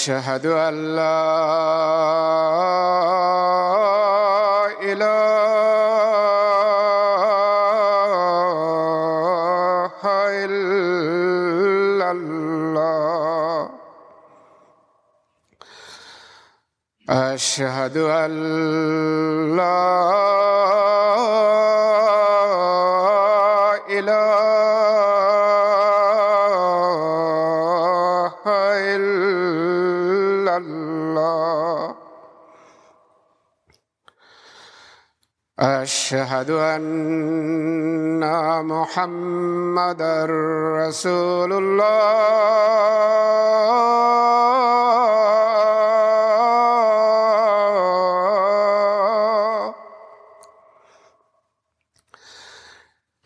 [0.00, 1.20] أشهد أن لا
[4.80, 5.20] إله
[10.44, 13.70] إلا الله.
[17.10, 18.30] أشهد أن
[19.56, 19.99] لا
[30.56, 31.94] الله
[35.60, 38.20] أشهد أن
[38.64, 40.26] محمدا
[40.80, 42.90] رسول الله.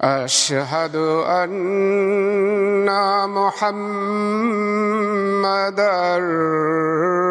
[0.05, 2.85] أشهد أن
[3.29, 4.69] محمدا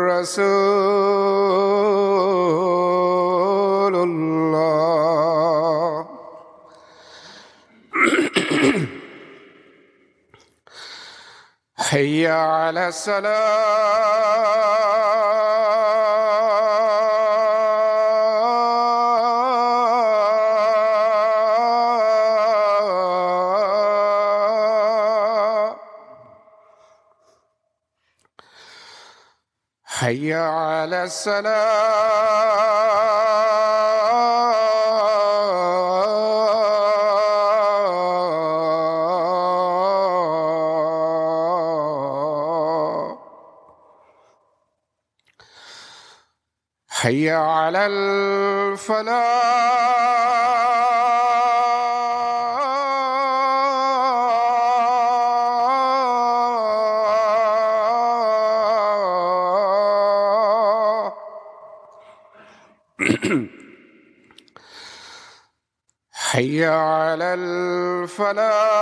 [0.10, 0.74] رسول
[3.96, 5.54] الله.
[11.78, 14.53] حي على الصلاة
[30.04, 31.54] حي على الصلاة
[46.90, 49.24] حي على الفلاح.
[66.12, 68.74] حي على الفلاح.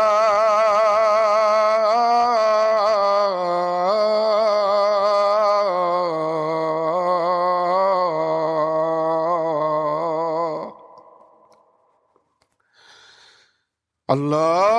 [14.11, 14.75] الله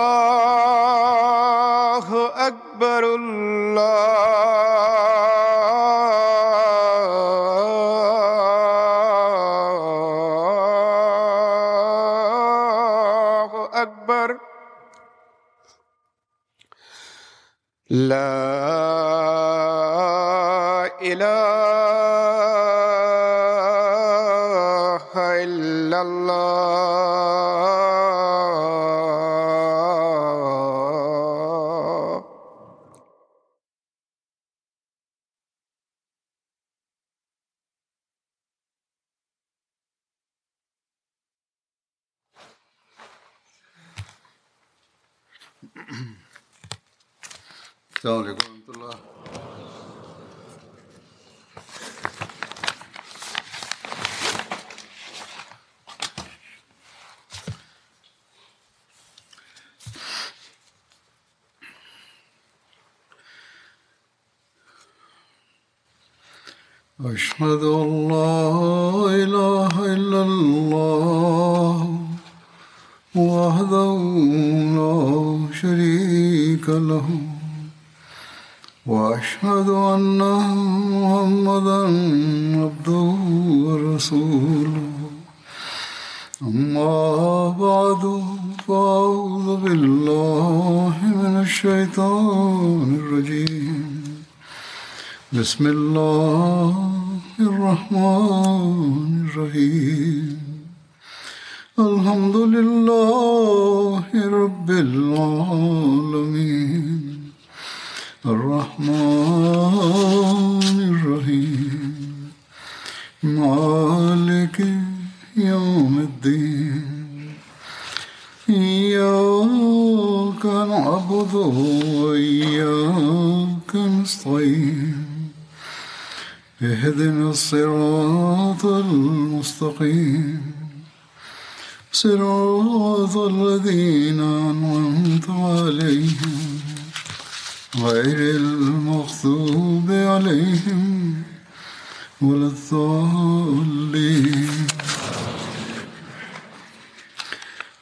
[2.47, 4.12] أكبر الله
[17.93, 18.33] لا
[21.03, 21.62] إله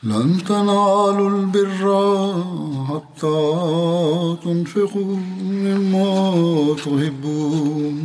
[0.03, 1.85] لن تنالوا البر
[2.89, 3.41] حتى
[4.45, 7.97] تنفقوا مما تحبون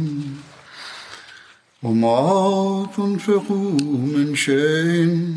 [1.84, 3.72] وما تنفقوا
[4.16, 5.36] من شيء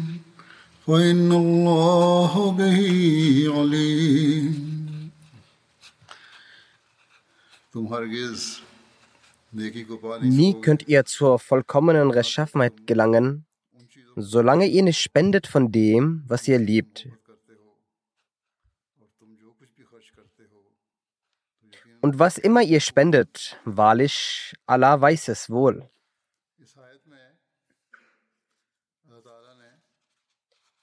[0.86, 2.80] فإن الله به
[3.54, 4.54] عليم
[7.72, 8.60] تم هرگز
[10.22, 13.46] Nie könnt ihr zur vollkommenen Rechtschaffenheit gelangen,
[14.20, 17.08] solange ihr nicht spendet von dem, was ihr liebt.
[22.00, 25.88] Und was immer ihr spendet, wahrlich, Allah weiß es wohl.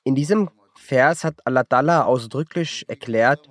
[0.04, 3.50] In diesem Vers hat Allah Ta'ala ausdrücklich erklärt,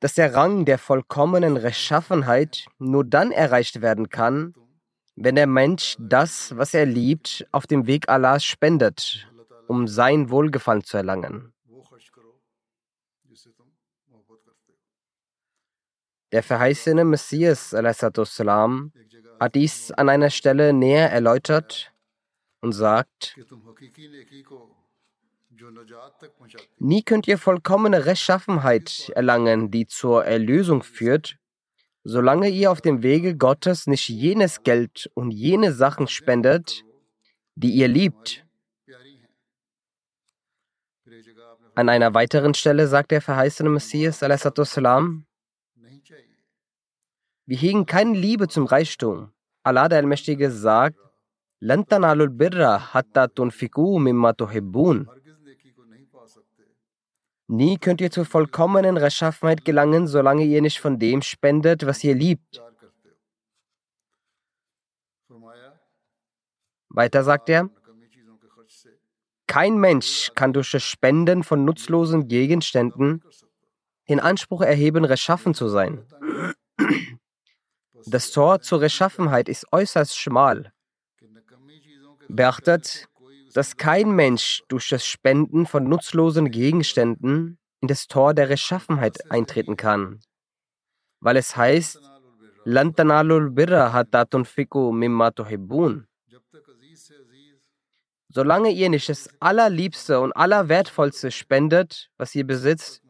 [0.00, 4.54] dass der Rang der vollkommenen Rechtschaffenheit nur dann erreicht werden kann,
[5.16, 9.26] wenn der Mensch das, was er liebt, auf dem Weg Allahs spendet,
[9.66, 11.52] um sein Wohlgefallen zu erlangen.
[16.32, 18.92] Der verheißene Messias salam,
[19.40, 21.92] hat dies an einer Stelle näher erläutert
[22.60, 23.36] und sagt,
[26.78, 31.38] Nie könnt ihr vollkommene Rechtschaffenheit erlangen, die zur Erlösung führt,
[32.08, 36.84] Solange ihr auf dem Wege Gottes nicht jenes Geld und jene Sachen spendet,
[37.56, 38.46] die ihr liebt.
[41.74, 45.26] An einer weiteren Stelle sagt der verheißene Messias, salam,
[47.44, 49.32] wir hegen keine Liebe zum Reichtum.
[49.64, 51.00] Allah der Allmächtige sagt,
[51.58, 55.08] Lantanalul birra hatta tunfiku mimma tuhibbun.
[57.48, 62.14] Nie könnt ihr zur vollkommenen Rechtschaffenheit gelangen, solange ihr nicht von dem spendet, was ihr
[62.14, 62.60] liebt.
[66.88, 67.70] Weiter sagt er,
[69.46, 73.22] kein Mensch kann durch das Spenden von nutzlosen Gegenständen
[74.06, 76.04] in Anspruch erheben, Rechtschaffen zu sein.
[78.06, 80.72] Das Tor zur Rechtschaffenheit ist äußerst schmal.
[82.28, 83.08] Beachtet,
[83.56, 89.78] dass kein Mensch durch das Spenden von nutzlosen Gegenständen in das Tor der Rechtschaffenheit eintreten
[89.78, 90.20] kann.
[91.20, 91.98] Weil es heißt,
[92.64, 96.06] Lantanalul birra hatatun fiku mimma tuhibbun.
[98.28, 103.00] Solange ihr nicht das Allerliebste und Allerwertvollste spendet, was ihr besitzt,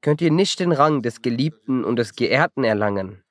[0.00, 3.23] könnt ihr nicht den Rang des Geliebten und des Geehrten erlangen.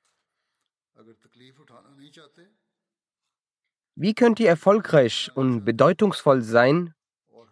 [3.96, 6.94] Wie könnt ihr erfolgreich und bedeutungsvoll sein,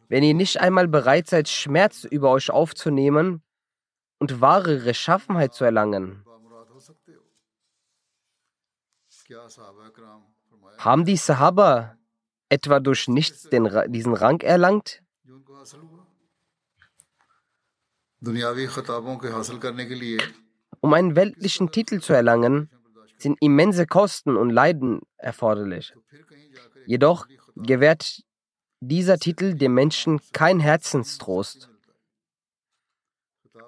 [0.08, 3.42] wenn ihr nicht einmal bereit seid, Schmerz über euch aufzunehmen
[4.18, 6.24] und wahre Rechtschaffenheit zu erlangen?
[10.78, 11.96] Haben die Sahaba
[12.48, 15.00] etwa durch nichts den, diesen Rang erlangt?
[20.80, 22.68] Um einen weltlichen Titel zu erlangen,
[23.22, 25.94] sind immense Kosten und Leiden erforderlich.
[26.86, 27.26] Jedoch
[27.56, 28.22] gewährt
[28.80, 31.70] dieser Titel dem Menschen kein Herzenstrost.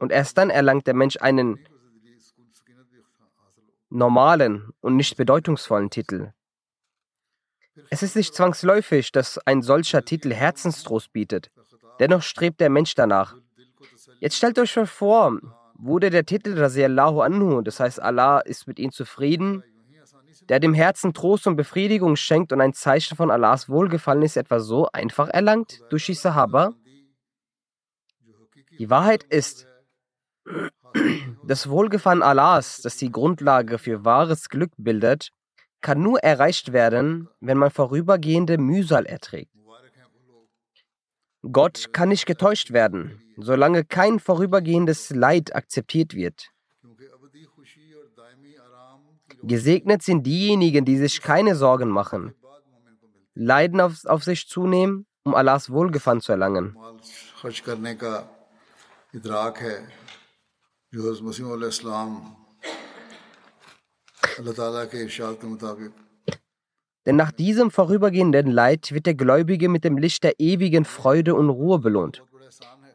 [0.01, 1.59] Und erst dann erlangt der Mensch einen
[3.91, 6.33] normalen und nicht bedeutungsvollen Titel.
[7.91, 11.51] Es ist nicht zwangsläufig, dass ein solcher Titel Herzenstrost bietet.
[12.01, 13.37] Dennoch strebt der Mensch danach.
[14.21, 15.41] Jetzt stellt euch mal vor,
[15.75, 19.63] wurde der Titel Rasiallahu Anhu, das heißt Allah ist mit ihm zufrieden,
[20.49, 24.61] der dem Herzen Trost und Befriedigung schenkt und ein Zeichen von Allahs Wohlgefallen ist etwa
[24.61, 26.73] so einfach erlangt durch die Sahaba?
[28.79, 29.67] Die Wahrheit ist,
[31.45, 35.31] das Wohlgefallen Allahs, das die Grundlage für wahres Glück bildet,
[35.81, 39.51] kann nur erreicht werden, wenn man vorübergehende Mühsal erträgt.
[41.53, 46.51] Gott kann nicht getäuscht werden, solange kein vorübergehendes Leid akzeptiert wird.
[49.43, 52.35] Gesegnet sind diejenigen, die sich keine Sorgen machen,
[53.35, 56.77] Leiden auf, auf sich zunehmen, um Allahs Wohlgefallen zu erlangen.
[67.07, 71.51] Denn nach diesem vorübergehenden Leid wird der Gläubige mit dem Licht der ewigen Freude und
[71.51, 72.23] Ruhe belohnt.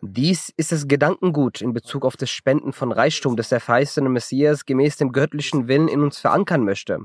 [0.02, 4.66] Dies ist das Gedankengut in Bezug auf das Spenden von Reichtum, das der verheißene Messias
[4.66, 7.00] gemäß dem göttlichen Willen in uns verankern möchte.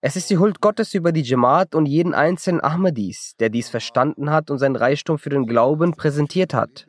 [0.00, 4.30] Es ist die Huld Gottes über die Jamaat und jeden einzelnen Ahmadis, der dies verstanden
[4.30, 6.86] hat und sein Reichtum für den Glauben präsentiert hat.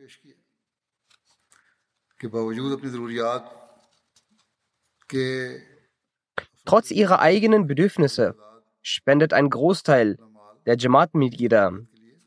[6.64, 8.36] Trotz ihrer eigenen Bedürfnisse
[8.82, 10.18] spendet ein Großteil
[10.66, 11.80] der Jamaat-Mitglieder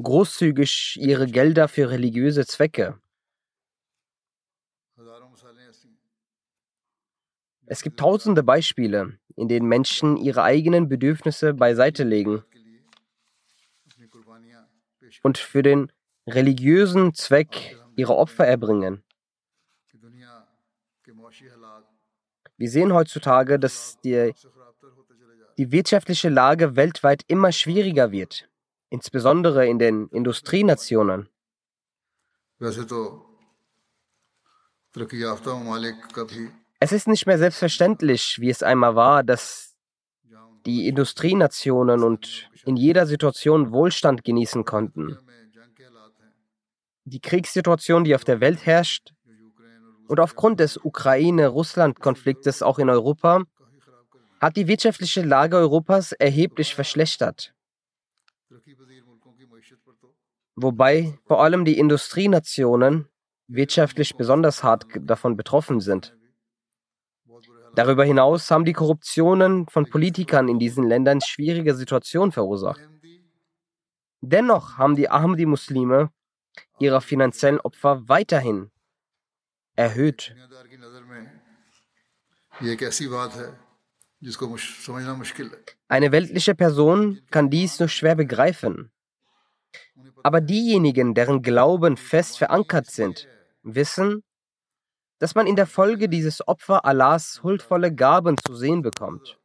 [0.02, 2.98] großzügig ihre Gelder für religiöse Zwecke.
[7.66, 12.44] Es gibt tausende Beispiele, in denen Menschen ihre eigenen Bedürfnisse beiseite legen
[15.22, 15.90] und für den
[16.26, 19.02] religiösen Zweck ihre Opfer erbringen.
[22.56, 24.32] Wir sehen heutzutage, dass die,
[25.58, 28.48] die wirtschaftliche Lage weltweit immer schwieriger wird
[28.94, 31.28] insbesondere in den Industrienationen.
[36.78, 39.74] Es ist nicht mehr selbstverständlich, wie es einmal war, dass
[40.64, 45.18] die Industrienationen und in jeder Situation Wohlstand genießen konnten.
[47.04, 49.12] Die Kriegssituation, die auf der Welt herrscht
[50.06, 53.42] und aufgrund des Ukraine-Russland-Konfliktes auch in Europa,
[54.40, 57.54] hat die wirtschaftliche Lage Europas erheblich verschlechtert
[60.56, 63.08] wobei vor allem die Industrienationen
[63.46, 66.16] wirtschaftlich besonders hart davon betroffen sind.
[67.74, 72.80] Darüber hinaus haben die Korruptionen von Politikern in diesen Ländern schwierige Situationen verursacht.
[74.20, 76.10] Dennoch haben die Ahmadi-Muslime
[76.78, 78.70] ihre finanziellen Opfer weiterhin
[79.74, 80.34] erhöht.
[85.88, 88.90] Eine weltliche Person kann dies nur schwer begreifen.
[90.22, 93.28] Aber diejenigen, deren Glauben fest verankert sind,
[93.62, 94.22] wissen,
[95.18, 99.38] dass man in der Folge dieses Opfer Allahs huldvolle Gaben zu sehen bekommt.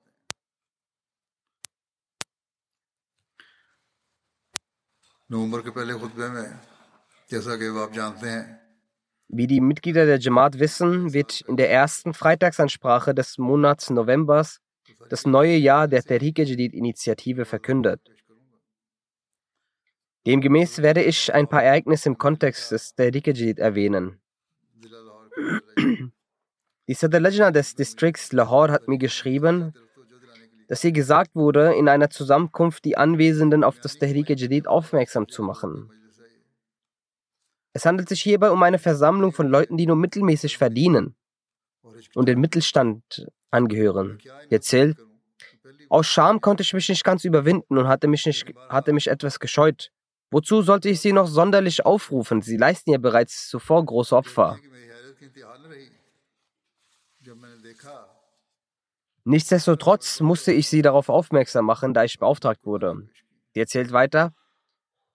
[9.32, 14.60] Wie die Mitglieder der Jamaat wissen, wird in der ersten Freitagsansprache des Monats Novembers
[15.10, 18.02] das neue Jahr der Tariq Jadid Initiative verkündet.
[20.26, 24.20] Demgemäß werde ich ein paar Ereignisse im Kontext des Tehrik-e-Jadid erwähnen.
[26.88, 29.74] Die Sadalajna des Distrikts Lahore hat mir geschrieben,
[30.68, 35.90] dass ihr gesagt wurde, in einer Zusammenkunft die Anwesenden auf das Tehrik-e-Jadid aufmerksam zu machen.
[37.74, 41.16] Es handelt sich hierbei um eine Versammlung von Leuten, die nur mittelmäßig verdienen
[42.14, 44.20] und den Mittelstand angehören.
[44.50, 44.98] Erzählt,
[45.90, 49.40] aus Scham konnte ich mich nicht ganz überwinden und hatte mich, nicht, hatte mich etwas
[49.40, 49.92] gescheut.
[50.32, 52.42] Wozu sollte ich sie noch sonderlich aufrufen?
[52.42, 54.60] Sie leisten ja bereits zuvor große Opfer.
[59.24, 63.10] Nichtsdestotrotz musste ich sie darauf aufmerksam machen, da ich beauftragt wurde.
[63.54, 64.34] Sie erzählt weiter.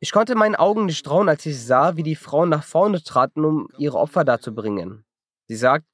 [0.00, 3.44] Ich konnte meinen Augen nicht trauen, als ich sah, wie die Frauen nach vorne traten,
[3.44, 5.04] um ihre Opfer darzubringen.
[5.48, 5.86] Sie sagt,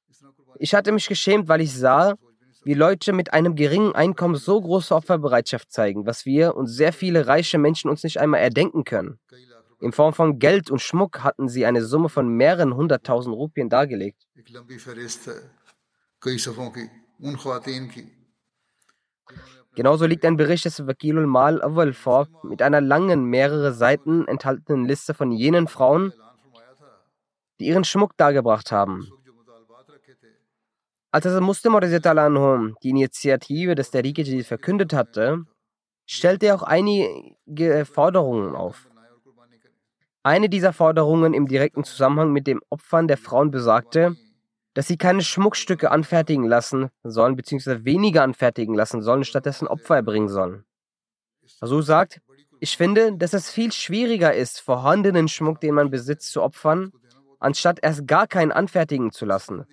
[0.59, 2.15] ich hatte mich geschämt, weil ich sah,
[2.63, 7.27] wie Leute mit einem geringen Einkommen so große Opferbereitschaft zeigen, was wir und sehr viele
[7.27, 9.19] reiche Menschen uns nicht einmal erdenken können.
[9.79, 14.27] In Form von Geld und Schmuck hatten sie eine Summe von mehreren hunderttausend Rupien dargelegt.
[19.73, 24.85] Genauso liegt ein Bericht des Vakilul Mal Awal vor mit einer langen, mehrere Seiten enthaltenen
[24.85, 26.13] Liste von jenen Frauen,
[27.59, 29.07] die ihren Schmuck dargebracht haben.
[31.13, 35.43] Als Hazrat Muslim anhum die Initiative des Tariqe verkündet hatte,
[36.05, 38.87] stellte er auch einige Forderungen auf.
[40.23, 44.15] Eine dieser Forderungen im direkten Zusammenhang mit dem Opfern der Frauen besagte,
[44.73, 50.29] dass sie keine Schmuckstücke anfertigen lassen sollen, beziehungsweise weniger anfertigen lassen sollen, stattdessen Opfer erbringen
[50.29, 50.63] sollen.
[51.59, 52.21] So sagt,
[52.61, 56.93] ich finde, dass es viel schwieriger ist, vorhandenen Schmuck, den man besitzt, zu opfern,
[57.39, 59.65] anstatt erst gar keinen anfertigen zu lassen.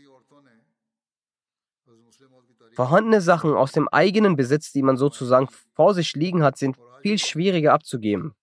[2.78, 7.18] Vorhandene Sachen aus dem eigenen Besitz, die man sozusagen vor sich liegen hat, sind viel
[7.18, 8.36] schwieriger abzugeben.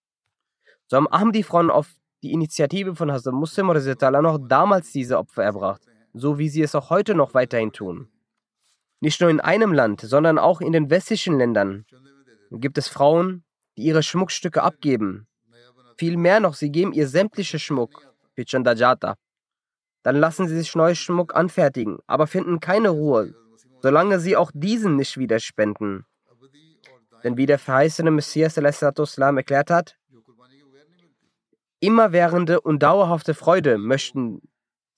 [0.87, 1.87] So haben Ahmadi-Frauen auf
[2.21, 6.89] die Initiative von Hazrat Muslim noch damals diese Opfer erbracht, so wie sie es auch
[6.89, 8.09] heute noch weiterhin tun.
[8.99, 11.85] Nicht nur in einem Land, sondern auch in den westlichen Ländern
[12.51, 13.45] gibt es Frauen,
[13.77, 15.27] die ihre Schmuckstücke abgeben.
[15.95, 19.15] Viel mehr noch, sie geben ihr sämtliche Schmuck, Pichandajata.
[20.03, 23.33] Dann lassen sie sich neuen Schmuck anfertigen, aber finden keine Ruhe,
[23.85, 26.07] solange sie auch diesen nicht wieder spenden.
[27.23, 29.95] Denn wie der verheißene Messias erklärt hat,
[31.81, 34.41] immerwährende und dauerhafte Freude möchten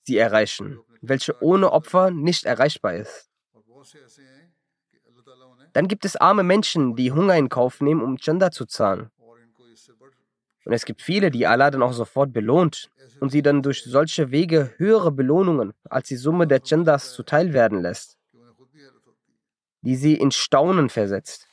[0.04, 3.28] sie erreichen, welche ohne Opfer nicht erreichbar ist.
[5.74, 9.10] Dann gibt es arme Menschen, die Hunger in Kauf nehmen, um Chanda zu zahlen.
[10.64, 12.88] Und es gibt viele, die Allah dann auch sofort belohnt
[13.20, 17.82] und sie dann durch solche Wege höhere Belohnungen als die Summe der Chandas zuteil werden
[17.82, 18.17] lässt,
[19.81, 21.47] die sie in Staunen versetzt.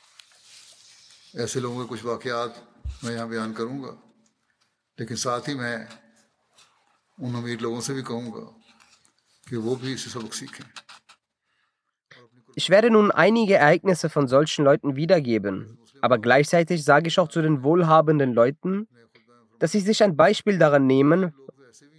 [1.35, 2.55] ऐसे लोगों के कुछ वाकयात
[3.03, 3.91] मैं यहाँ बयान करूँगा
[4.99, 5.87] लेकिन साथ ही मैं
[7.19, 8.43] उन अमीर लोगों से भी कहूँगा
[9.49, 10.65] कि वो भी इसे सबक सीखें
[12.55, 17.41] Ich werde nun einige Ereignisse von solchen Leuten wiedergeben, aber gleichzeitig sage ich auch zu
[17.41, 18.89] den wohlhabenden Leuten,
[19.59, 21.33] dass sie sich ein Beispiel daran nehmen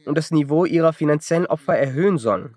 [0.04, 2.54] und das Niveau ihrer finanziellen Opfer erhöhen sollen.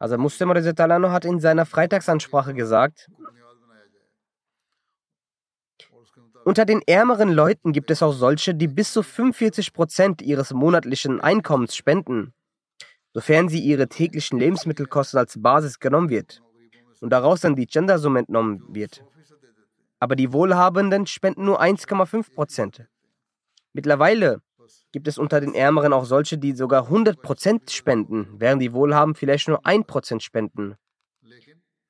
[0.00, 3.10] Also Muslim hat in seiner Freitagsansprache gesagt,
[6.46, 11.20] unter den ärmeren Leuten gibt es auch solche, die bis zu 45 Prozent ihres monatlichen
[11.20, 12.32] Einkommens spenden,
[13.12, 16.40] sofern sie ihre täglichen Lebensmittelkosten als Basis genommen wird
[17.02, 19.04] und daraus dann die Gendersumme entnommen wird.
[19.98, 22.86] Aber die Wohlhabenden spenden nur 1,5 Prozent.
[23.74, 24.40] Mittlerweile
[24.92, 29.18] gibt es unter den Ärmeren auch solche, die sogar 100 Prozent spenden, während die Wohlhabenden
[29.18, 30.76] vielleicht nur 1 Prozent spenden.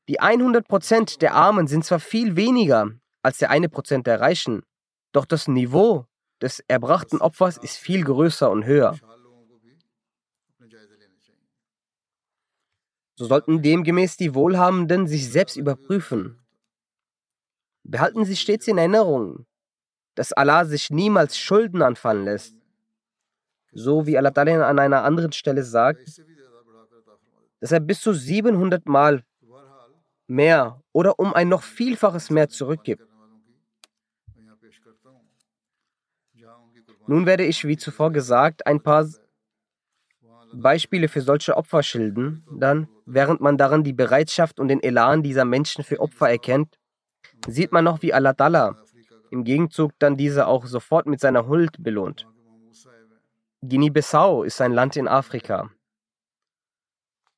[0.09, 2.91] Die 100 Prozent der Armen sind zwar viel weniger
[3.23, 4.63] als der 1 Prozent der Reichen,
[5.13, 6.07] doch das Niveau
[6.41, 8.99] des erbrachten Opfers ist viel größer und höher.
[13.17, 16.41] So sollten demgemäß die Wohlhabenden sich selbst überprüfen.
[17.83, 19.47] Behalten Sie stets in Erinnerung,
[20.15, 22.60] dass Allah sich niemals Schulden anfallen lässt.
[23.73, 26.23] So wie Allah an einer anderen Stelle sagt,
[27.61, 29.23] dass er bis zu 700 Mal
[30.27, 33.07] mehr oder um ein noch Vielfaches mehr zurückgibt.
[37.07, 39.07] Nun werde ich, wie zuvor gesagt, ein paar
[40.53, 45.45] Beispiele für solche Opfer schildern, dann, während man darin die Bereitschaft und den Elan dieser
[45.45, 46.79] Menschen für Opfer erkennt,
[47.47, 48.77] sieht man noch, wie Allah Dalla
[49.31, 52.27] im Gegenzug dann diese auch sofort mit seiner Huld belohnt.
[53.63, 55.71] Guinea-Bissau ist ein Land in Afrika.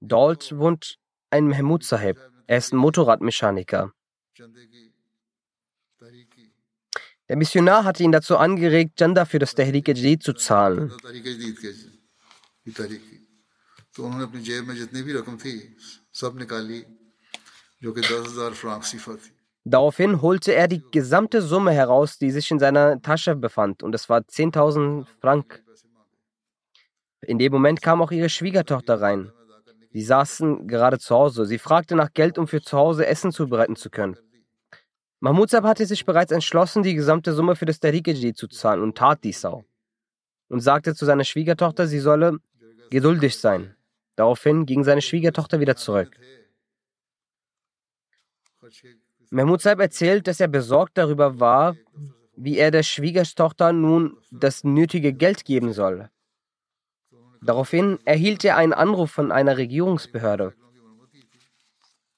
[0.00, 0.98] Dort wohnt
[1.30, 2.18] ein Mahmoud Saheb.
[2.46, 3.92] Er ist ein Motorradmechaniker.
[7.28, 10.92] Der Missionar hatte ihn dazu angeregt, Janda für das Tehrik e zu zahlen.
[19.64, 24.08] Daraufhin holte er die gesamte Summe heraus, die sich in seiner Tasche befand, und es
[24.08, 25.62] war 10.000 Franc.
[27.26, 29.32] In dem Moment kam auch ihre Schwiegertochter rein.
[29.92, 31.44] Sie saßen gerade zu Hause.
[31.46, 34.16] Sie fragte nach Geld, um für zu Hause Essen zubereiten zu können.
[35.20, 38.98] Mahmoud Sab hatte sich bereits entschlossen, die gesamte Summe für das Tariqeji zu zahlen und
[38.98, 39.62] tat dies auch.
[40.48, 42.38] Und sagte zu seiner Schwiegertochter, sie solle
[42.90, 43.76] geduldig sein.
[44.16, 46.18] Daraufhin ging seine Schwiegertochter wieder zurück.
[49.30, 51.76] Mahmoud Saib erzählt, dass er besorgt darüber war,
[52.34, 56.10] wie er der Schwiegertochter nun das nötige Geld geben soll.
[57.44, 60.54] Daraufhin erhielt er einen Anruf von einer Regierungsbehörde.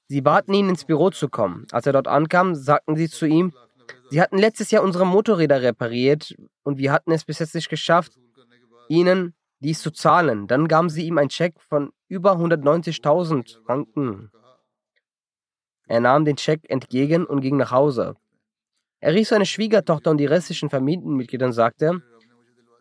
[0.07, 1.65] Sie baten ihn, ins Büro zu kommen.
[1.71, 3.53] Als er dort ankam, sagten sie zu ihm,
[4.11, 8.13] sie hatten letztes Jahr unsere Motorräder repariert und wir hatten es bis jetzt nicht geschafft,
[8.87, 10.45] ihnen dies zu zahlen.
[10.45, 14.31] Dann gaben sie ihm einen Scheck von über 190.000 Franken.
[15.87, 18.15] Er nahm den Scheck entgegen und ging nach Hause.
[18.99, 22.01] Er rief seine Schwiegertochter und die restlichen Familienmitglieder und sagte,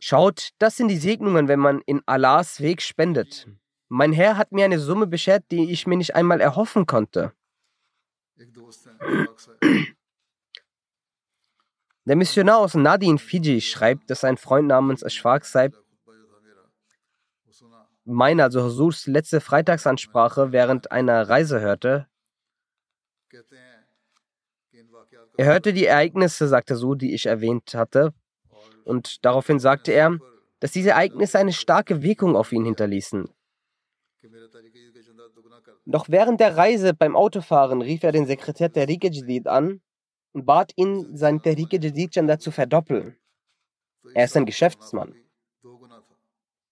[0.06, 3.48] Schaut, das sind die Segnungen, wenn man in Allahs Weg spendet.
[3.88, 7.32] Mein Herr hat mir eine Summe beschert, die ich mir nicht einmal erhoffen konnte.
[12.04, 15.74] Der Missionar aus Nadi in Fiji schreibt, dass ein Freund namens Ashfaq Saib
[18.04, 22.06] meine, also Husurs letzte Freitagsansprache während einer Reise hörte.
[25.38, 28.12] Er hörte die Ereignisse, sagte so, die ich erwähnt hatte,
[28.84, 30.18] und daraufhin sagte er,
[30.60, 33.28] dass diese Ereignisse eine starke Wirkung auf ihn hinterließen.
[35.84, 39.80] Noch während der Reise beim Autofahren rief er den Sekretär Tariq Jadid an
[40.32, 43.16] und bat ihn, sein Tariq Jadid zu verdoppeln.
[44.14, 45.14] Er ist ein Geschäftsmann.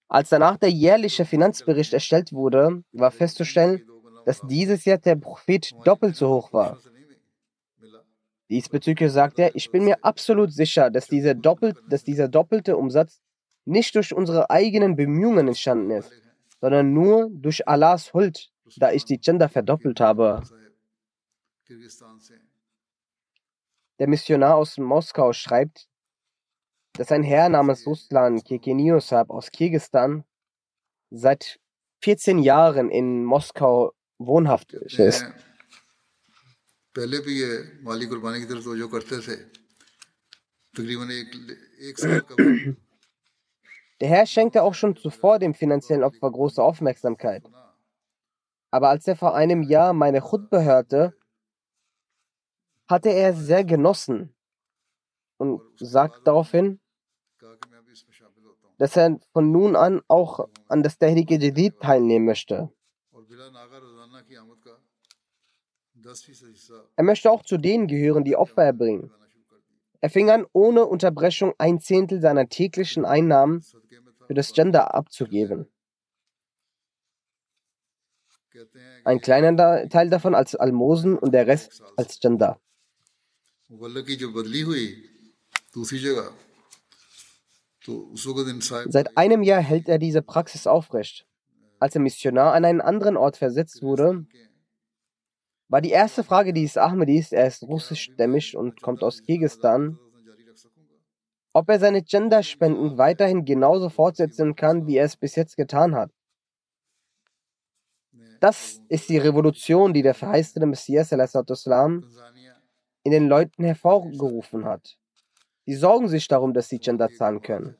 [0.08, 3.82] Als danach der jährliche Finanzbericht erstellt wurde, war festzustellen,
[4.26, 6.78] dass dieses Jahr der Profit doppelt so hoch war.
[8.52, 13.22] Diesbezüglich sagt er, ich bin mir absolut sicher, dass, diese doppelt, dass dieser doppelte Umsatz
[13.64, 16.12] nicht durch unsere eigenen Bemühungen entstanden ist,
[16.60, 20.42] sondern nur durch Allahs Huld, da ich die Gender verdoppelt habe.
[23.98, 25.88] Der Missionar aus Moskau schreibt,
[26.92, 30.24] dass ein Herr namens Ruslan Kekeniosab aus Kirgistan
[31.08, 31.58] seit
[32.02, 35.24] 14 Jahren in Moskau wohnhaft ist.
[36.91, 39.35] हैं, पहले भी ये माली कुर्बानी की तरफ तवज्जो करते थे
[40.77, 41.29] तकरीबन एक
[41.89, 42.35] एक साल का
[43.99, 47.43] Der Herr schenkte auch schon zuvor dem finanziellen Opfer große Aufmerksamkeit.
[48.69, 51.15] Aber als er vor einem Jahr meine Chutbe hörte,
[52.87, 54.35] hatte er es sehr genossen
[55.37, 56.79] und sagt daraufhin,
[57.41, 60.83] कहा कि मैं भी इसमें शामिल होता हूँ dass er von nun an auch an
[60.83, 62.69] das Tehrike Jadid teilnehmen möchte.
[66.96, 69.10] Er möchte auch zu denen gehören, die Opfer erbringen.
[70.00, 73.64] Er fing an, ohne Unterbrechung ein Zehntel seiner täglichen Einnahmen
[74.26, 75.68] für das Gender abzugeben.
[79.04, 82.60] Ein kleiner Teil davon als Almosen und der Rest als Gender.
[88.86, 91.26] Seit einem Jahr hält er diese Praxis aufrecht.
[91.78, 94.26] Als der Missionar an einen anderen Ort versetzt wurde,
[95.72, 99.98] war die erste Frage, die es Ahmed ist, er ist russischstämmig und kommt aus Kirgistan,
[101.54, 106.10] ob er seine Genderspenden weiterhin genauso fortsetzen kann, wie er es bis jetzt getan hat.
[108.40, 111.18] Das ist die Revolution, die der verheißene Messias in
[113.10, 114.98] den Leuten hervorgerufen hat.
[115.66, 117.78] Die sorgen sich darum, dass sie Gender zahlen können.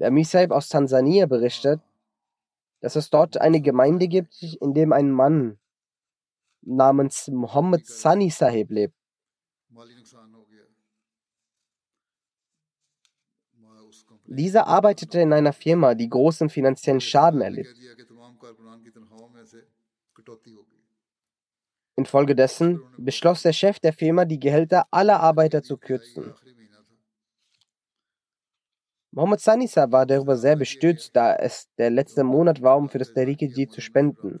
[0.00, 1.80] Der Misaib aus Tansania berichtet,
[2.82, 5.58] dass es dort eine Gemeinde gibt, in dem ein Mann
[6.60, 8.94] namens Mohammed Sani Sahib lebt.
[14.26, 17.68] Dieser arbeitete in einer Firma, die großen finanziellen Schaden erlitt.
[21.94, 26.34] Infolgedessen beschloss der Chef der Firma, die Gehälter aller Arbeiter zu kürzen.
[29.14, 33.12] Mohammed Sanisa war darüber sehr bestürzt, da es der letzte Monat war, um für das
[33.12, 34.40] Tariqiji zu spenden.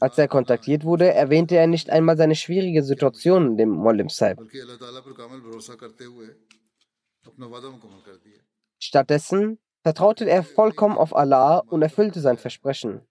[0.00, 4.38] Als er kontaktiert wurde, erwähnte er nicht einmal seine schwierige Situation dem Mollim Saib.
[8.78, 13.02] Stattdessen vertraute er vollkommen auf Allah und erfüllte sein Versprechen.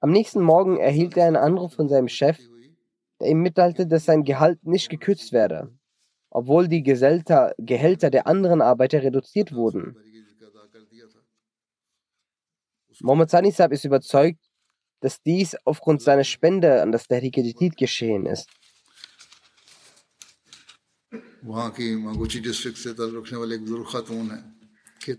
[0.00, 2.38] Am nächsten Morgen erhielt er einen Anruf von seinem Chef,
[3.20, 5.72] der ihm mitteilte, dass sein Gehalt nicht gekürzt werde,
[6.30, 9.96] obwohl die Gesellter, Gehälter der anderen Arbeiter reduziert wurden.
[13.02, 14.40] Mohammad Sanisab ist überzeugt,
[15.00, 18.48] dass dies aufgrund seiner Spende an das Tehrikedit geschehen ist.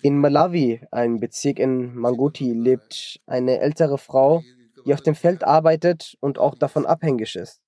[0.04, 4.44] In Malawi, einem Bezirk in Manguti, lebt eine ältere Frau,
[4.86, 7.62] die auf dem Feld arbeitet und auch davon abhängig ist.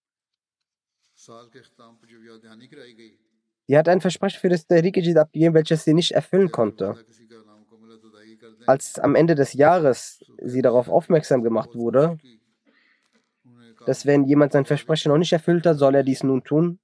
[3.65, 7.05] Sie hat ein Versprechen für das Tariqijid abgegeben, welches sie nicht erfüllen konnte.
[8.65, 12.17] Als am Ende des Jahres sie darauf aufmerksam gemacht wurde,
[13.86, 16.79] dass wenn jemand sein Versprechen noch nicht erfüllt hat, soll er dies nun tun.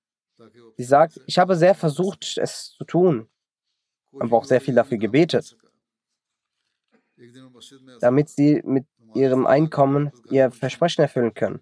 [0.78, 3.28] Sie sagt, ich habe sehr versucht, es zu tun,
[4.18, 5.58] aber auch sehr viel dafür gebetet,
[8.00, 11.62] damit sie mit ihrem Einkommen ihr Versprechen erfüllen können.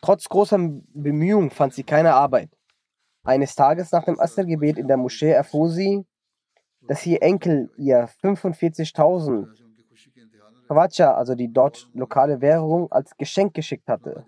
[0.00, 2.50] Trotz großer Bemühungen fand sie keine Arbeit.
[3.24, 6.06] Eines Tages nach dem Asr-Gebet in der Moschee erfuhr sie,
[6.82, 9.48] dass ihr Enkel ihr 45.000
[10.66, 14.24] Kwacha, also die dort lokale Währung, als Geschenk geschickt hatte.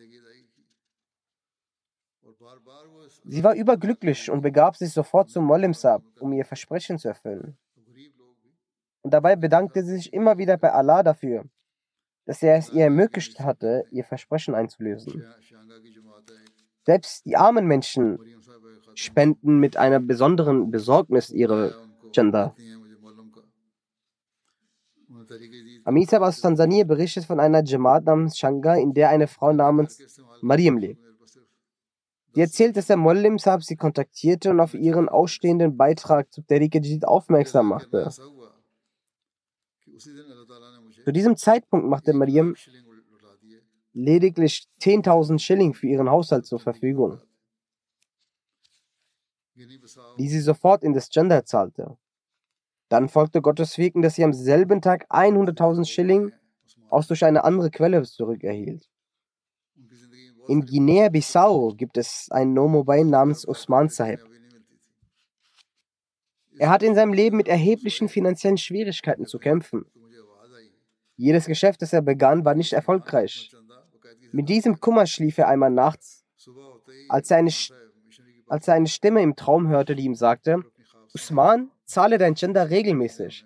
[3.24, 7.56] Sie war überglücklich und begab sich sofort zum Molimsab, um ihr Versprechen zu erfüllen.
[9.02, 11.44] Und dabei bedankte sie sich immer wieder bei Allah dafür,
[12.30, 15.24] dass er es ihr ermöglicht hatte, ihr Versprechen einzulösen.
[16.86, 18.20] Selbst die armen Menschen
[18.94, 21.74] spenden mit einer besonderen Besorgnis ihre
[22.12, 22.54] Gender.
[25.82, 29.98] Amitab aus Tansania berichtet von einer Jamaat namens Shanga, in der eine Frau namens
[30.40, 31.02] Mariam lebt.
[32.34, 37.04] Sie erzählt, dass der Mollim Saab sie kontaktierte und auf ihren ausstehenden Beitrag zu Tariqajid
[37.08, 38.08] aufmerksam machte.
[41.04, 42.54] Zu diesem Zeitpunkt machte Mariam
[43.92, 47.20] lediglich 10.000 Schilling für ihren Haushalt zur Verfügung,
[49.54, 51.96] die sie sofort in das Gender zahlte.
[52.88, 56.32] Dann folgte Gottes Wirken, dass sie am selben Tag 100.000 Schilling
[56.88, 58.90] aus durch eine andere Quelle zurückerhielt.
[60.48, 64.20] In Guinea-Bissau gibt es einen No-Mobile namens Osman Sahib.
[66.58, 69.86] Er hat in seinem Leben mit erheblichen finanziellen Schwierigkeiten zu kämpfen.
[71.20, 73.54] Jedes Geschäft, das er begann, war nicht erfolgreich.
[74.32, 76.24] Mit diesem Kummer schlief er einmal nachts,
[77.10, 77.50] als er eine,
[78.46, 80.62] als er eine Stimme im Traum hörte, die ihm sagte,
[81.12, 83.44] Usman, zahle dein Gender regelmäßig.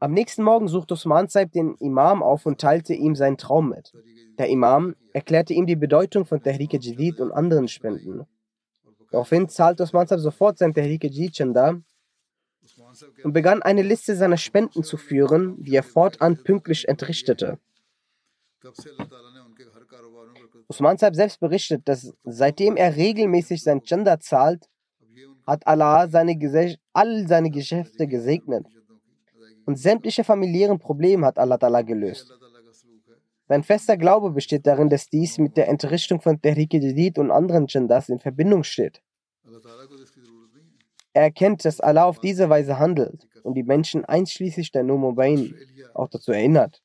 [0.00, 3.92] Am nächsten Morgen suchte Usman Saib den Imam auf und teilte ihm seinen Traum mit.
[4.38, 8.26] Der Imam erklärte ihm die Bedeutung von Tehrike Jadid und anderen Spenden.
[9.10, 11.82] Daraufhin zahlte Usman Saib sofort sein Tehrike Jadid Chanda
[13.24, 17.58] und begann eine Liste seiner Spenden zu führen, die er fortan pünktlich entrichtete.
[20.68, 24.68] Usman Saib selbst berichtet, dass seitdem er regelmäßig sein Chanda zahlt,
[25.46, 26.36] hat Allah seine
[26.92, 28.66] all seine Geschäfte gesegnet
[29.66, 32.32] und sämtliche familiären Probleme hat Allah Ta'ala gelöst.
[33.48, 37.66] Sein fester Glaube besteht darin, dass dies mit der Entrichtung von Tehrik Jadid und anderen
[37.68, 39.02] Jandas in Verbindung steht.
[41.16, 45.54] Er erkennt, dass Allah auf diese Weise handelt und die Menschen einschließlich der Nomobain
[45.94, 46.82] auch dazu erinnert.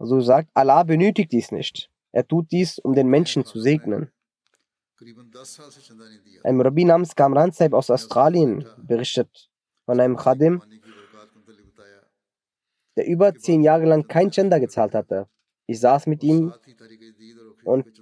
[0.00, 1.92] So sagt, Allah benötigt dies nicht.
[2.10, 4.10] Er tut dies, um den Menschen zu segnen.
[6.42, 9.48] Ein Rabbi namens Kamran Saib aus Australien berichtet
[9.84, 10.60] von einem Khadim,
[12.96, 15.28] der über zehn Jahre lang kein Gender gezahlt hatte.
[15.66, 16.52] Ich saß mit ihm
[17.62, 18.01] und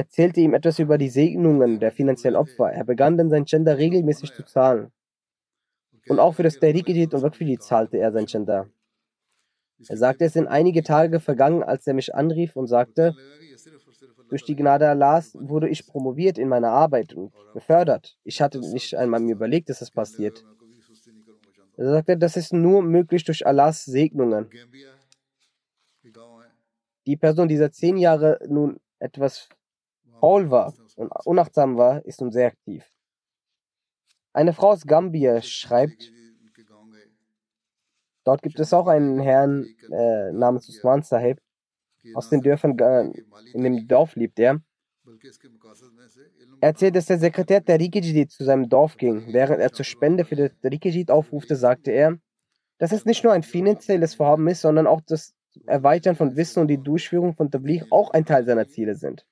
[0.00, 2.72] erzählte ihm etwas über die Segnungen der finanziellen Opfer.
[2.72, 4.90] Er begann dann sein Gender regelmäßig zu zahlen.
[6.08, 8.70] Und auch für das Tariqidit und Wakfidit zahlte er sein Gender.
[9.88, 13.14] Er sagte, es sind einige Tage vergangen, als er mich anrief und sagte,
[14.30, 18.16] durch die Gnade Allahs wurde ich promoviert in meiner Arbeit und befördert.
[18.24, 20.44] Ich hatte nicht einmal mir überlegt, dass das passiert.
[21.76, 24.48] Er sagte, das ist nur möglich durch Allahs Segnungen.
[27.06, 29.48] Die Person, die seit zehn Jahren nun etwas
[30.20, 32.84] faul war und unachtsam war, ist nun sehr aktiv.
[34.32, 36.12] Eine Frau aus Gambia schreibt,
[38.24, 41.40] dort gibt es auch einen Herrn äh, namens Usman Sahib.
[42.14, 43.12] Aus den Dörfern, äh,
[43.52, 44.62] in dem Dorf lebt er.
[46.60, 49.32] Er erzählt, dass der Sekretär der Rikijid zu seinem Dorf ging.
[49.32, 52.18] Während er zur Spende für das Rikijid aufrufte, sagte er,
[52.78, 55.34] dass es nicht nur ein finanzielles Vorhaben ist, sondern auch das
[55.66, 59.26] Erweitern von Wissen und die Durchführung von Tabligh auch ein Teil seiner Ziele sind.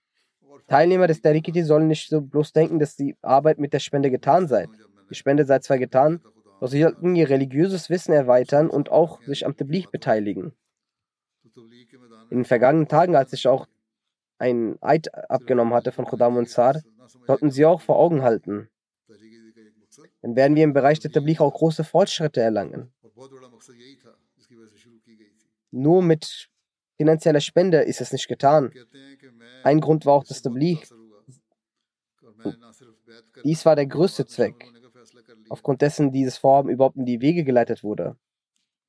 [0.69, 4.47] Teilnehmer des Tariqati sollen nicht so bloß denken, dass die Arbeit mit der Spende getan
[4.49, 4.69] sei.
[5.11, 6.21] Die Spende sei zwar getan,
[6.61, 10.53] doch sie sollten ihr religiöses Wissen erweitern und auch sich am Tabligh beteiligen.
[12.31, 13.67] In den vergangenen Tagen, als ich auch
[14.39, 16.81] ein Eid abgenommen hatte von Khodam und Sar,
[17.27, 18.69] sollten sie auch vor Augen halten.
[20.21, 22.93] Dann werden wir im Bereich der Tabligh auch große Fortschritte erlangen.
[25.71, 26.49] Nur mit
[26.97, 28.73] finanzieller Spende ist es nicht getan.
[29.65, 30.83] Ein Grund war auch das Tabligh.
[33.45, 34.73] Dies war der größte Zweck,
[35.49, 38.17] aufgrund dessen dieses Vorhaben überhaupt in die Wege geleitet wurde.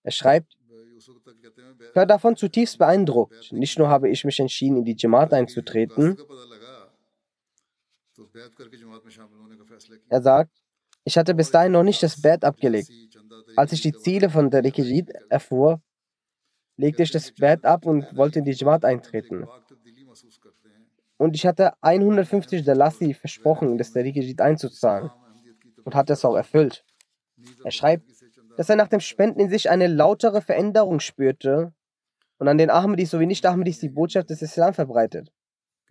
[0.04, 0.56] Er schreibt,
[1.00, 3.52] ich war davon zutiefst beeindruckt.
[3.52, 6.18] Nicht nur habe ich mich entschieden, in die Jamaat einzutreten,
[10.10, 10.52] er sagt,
[11.04, 12.92] ich hatte bis dahin noch nicht das Bett abgelegt.
[13.56, 15.82] Als ich die Ziele von der Rekijid erfuhr,
[16.76, 19.48] legte ich das Bett ab und wollte in die Jamaat eintreten.
[21.20, 25.12] Und ich hatte 150 Dalasi versprochen, das der Rekijid einzuzahlen
[25.84, 26.86] und hat es auch erfüllt.
[27.66, 28.10] Er schreibt,
[28.56, 31.74] dass er nach dem Spenden in sich eine lautere Veränderung spürte
[32.38, 35.30] und an den Ahmadis sowie Nicht-Ahmadis die Botschaft des Islam verbreitet.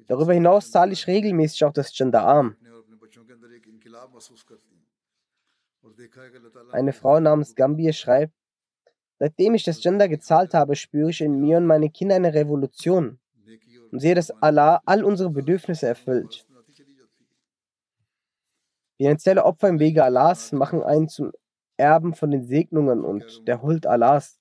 [0.07, 2.57] Darüber hinaus zahle ich regelmäßig auch das Genderarm.
[6.73, 8.33] Eine Frau namens Gambia schreibt,
[9.19, 13.21] seitdem ich das Gender gezahlt habe, spüre ich in mir und meinen Kindern eine Revolution
[13.92, 16.46] und sehe, dass Allah all unsere Bedürfnisse erfüllt.
[18.98, 21.32] Finanzielle Opfer im Wege Allahs machen einen zum
[21.78, 24.40] Erben von den Segnungen und der Huld Allahs.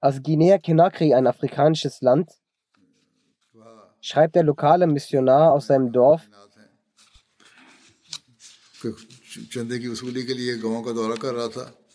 [0.00, 2.30] Als Guinea-Conakry ein afrikanisches Land,
[4.00, 6.28] schreibt der lokale Missionar aus seinem Dorf,
[8.82, 8.90] कि
[9.54, 11.85] चंदे की वसूली के लिए गांव का दौरा कर रहा था कि एक नौ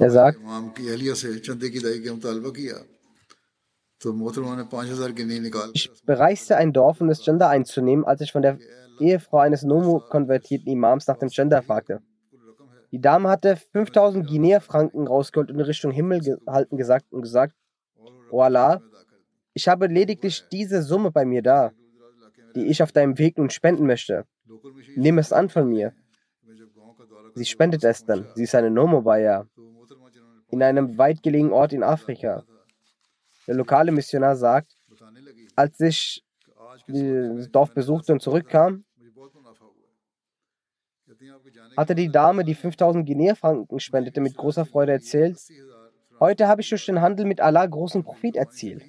[0.00, 0.38] er sagt,
[5.72, 8.58] ich bereiste ein Dorf, um das Gender einzunehmen, als ich von der
[9.00, 12.00] Ehefrau eines Nomo-konvertierten Imams nach dem Gender fragte.
[12.92, 17.56] Die Dame hatte 5000 Guinea-Franken rausgeholt und in Richtung Himmel gehalten gesagt und gesagt,
[18.30, 18.80] O Allah,
[19.52, 21.72] ich habe lediglich diese Summe bei mir da,
[22.54, 24.24] die ich auf deinem Weg nun spenden möchte.
[24.96, 25.92] Nimm es an von mir.
[27.34, 28.26] Sie spendet es dann.
[28.34, 29.46] Sie ist eine Nomo-Bayer
[30.50, 32.44] in einem weit gelegenen Ort in Afrika.
[33.46, 34.76] Der lokale Missionar sagt,
[35.56, 36.24] als ich
[36.86, 38.84] das Dorf besuchte und zurückkam,
[41.76, 45.38] hatte die Dame, die 5000 Guinea-Franken spendete, mit großer Freude erzählt,
[46.20, 48.84] heute habe ich durch den Handel mit Allah großen Profit erzielt.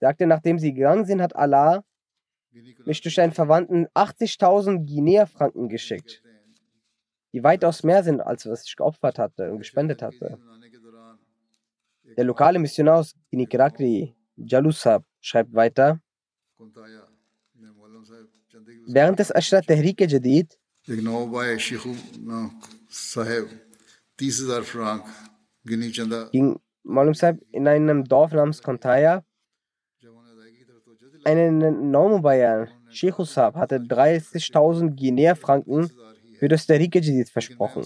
[0.00, 1.84] Sagte, nachdem sie gegangen sind, hat Allah
[2.84, 6.22] mich durch einen Verwandten 80.000 Guinea-Franken geschickt,
[7.32, 10.38] die weitaus mehr sind, als was ich geopfert hatte und gespendet hatte.
[12.16, 16.00] Der lokale Missionar aus Ginikrakri, Jalusab, schreibt weiter,
[18.86, 20.58] während des Ashra Tehrik Jadid
[26.32, 29.22] ging Maulum Sahib in einem Dorf namens Kontaya
[31.24, 32.68] einen Naumubayan.
[32.88, 35.90] Sheikh hatte 30.000 Guinea-Franken
[36.40, 37.00] für das der Riqqa
[37.30, 37.84] versprochen.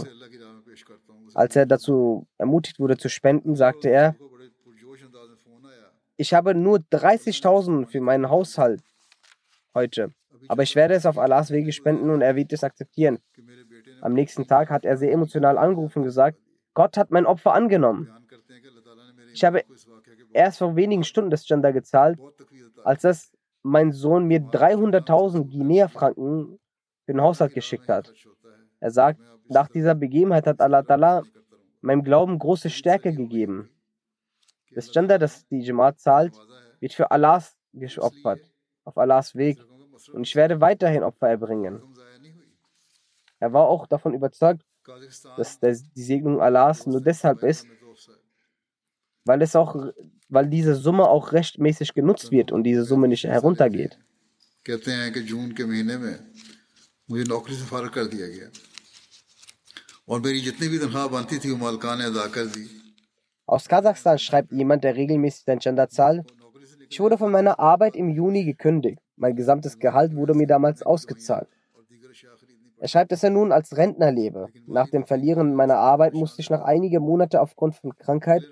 [1.34, 4.14] Als er dazu ermutigt wurde zu spenden, sagte er,
[6.16, 8.80] ich habe nur 30.000 für meinen Haushalt
[9.74, 10.12] heute,
[10.46, 13.18] aber ich werde es auf Allahs Wege spenden und er wird es akzeptieren.
[14.00, 16.38] Am nächsten Tag hat er sehr emotional angerufen und gesagt,
[16.74, 18.08] Gott hat mein Opfer angenommen.
[19.32, 19.64] Ich habe
[20.32, 22.20] erst vor wenigen Stunden das Gender gezahlt,
[22.84, 23.32] als das
[23.64, 26.60] mein Sohn mir 300.000 Guinea-Franken
[27.04, 28.12] für den Haushalt geschickt hat.
[28.80, 31.24] Er sagt, nach dieser Begebenheit hat Allah Ta'ala
[31.80, 33.70] meinem Glauben große Stärke gegeben.
[34.74, 36.34] Das Gender, das die Jamaat zahlt,
[36.80, 38.40] wird für Allahs geopfert,
[38.84, 39.58] auf Allahs Weg.
[40.12, 41.80] Und ich werde weiterhin Opfer erbringen.
[43.38, 44.64] Er war auch davon überzeugt,
[45.36, 47.66] dass die Segnung Allahs nur deshalb ist,
[49.24, 49.92] weil, es auch,
[50.28, 53.98] weil diese Summe auch rechtmäßig genutzt wird und diese Summe nicht heruntergeht.
[57.11, 58.49] मुझे नौकरी से फारग कर दिया गया
[60.09, 62.67] और मेरी जितनी भी तनख्वाह बनती थी वो मालकान ने अदा कर दी
[63.47, 66.31] Aus Kasachstan schreibt jemand, der regelmäßig sein Gender zahlt,
[66.87, 68.99] ich wurde von meiner Arbeit im Juni gekündigt.
[69.15, 71.47] Mein gesamtes Gehalt wurde mir damals ausgezahlt.
[72.77, 74.47] Er schreibt, dass er nun als Rentner lebe.
[74.67, 78.43] Nach dem Verlieren meiner Arbeit musste ich nach einigen Monaten aufgrund von Krankheit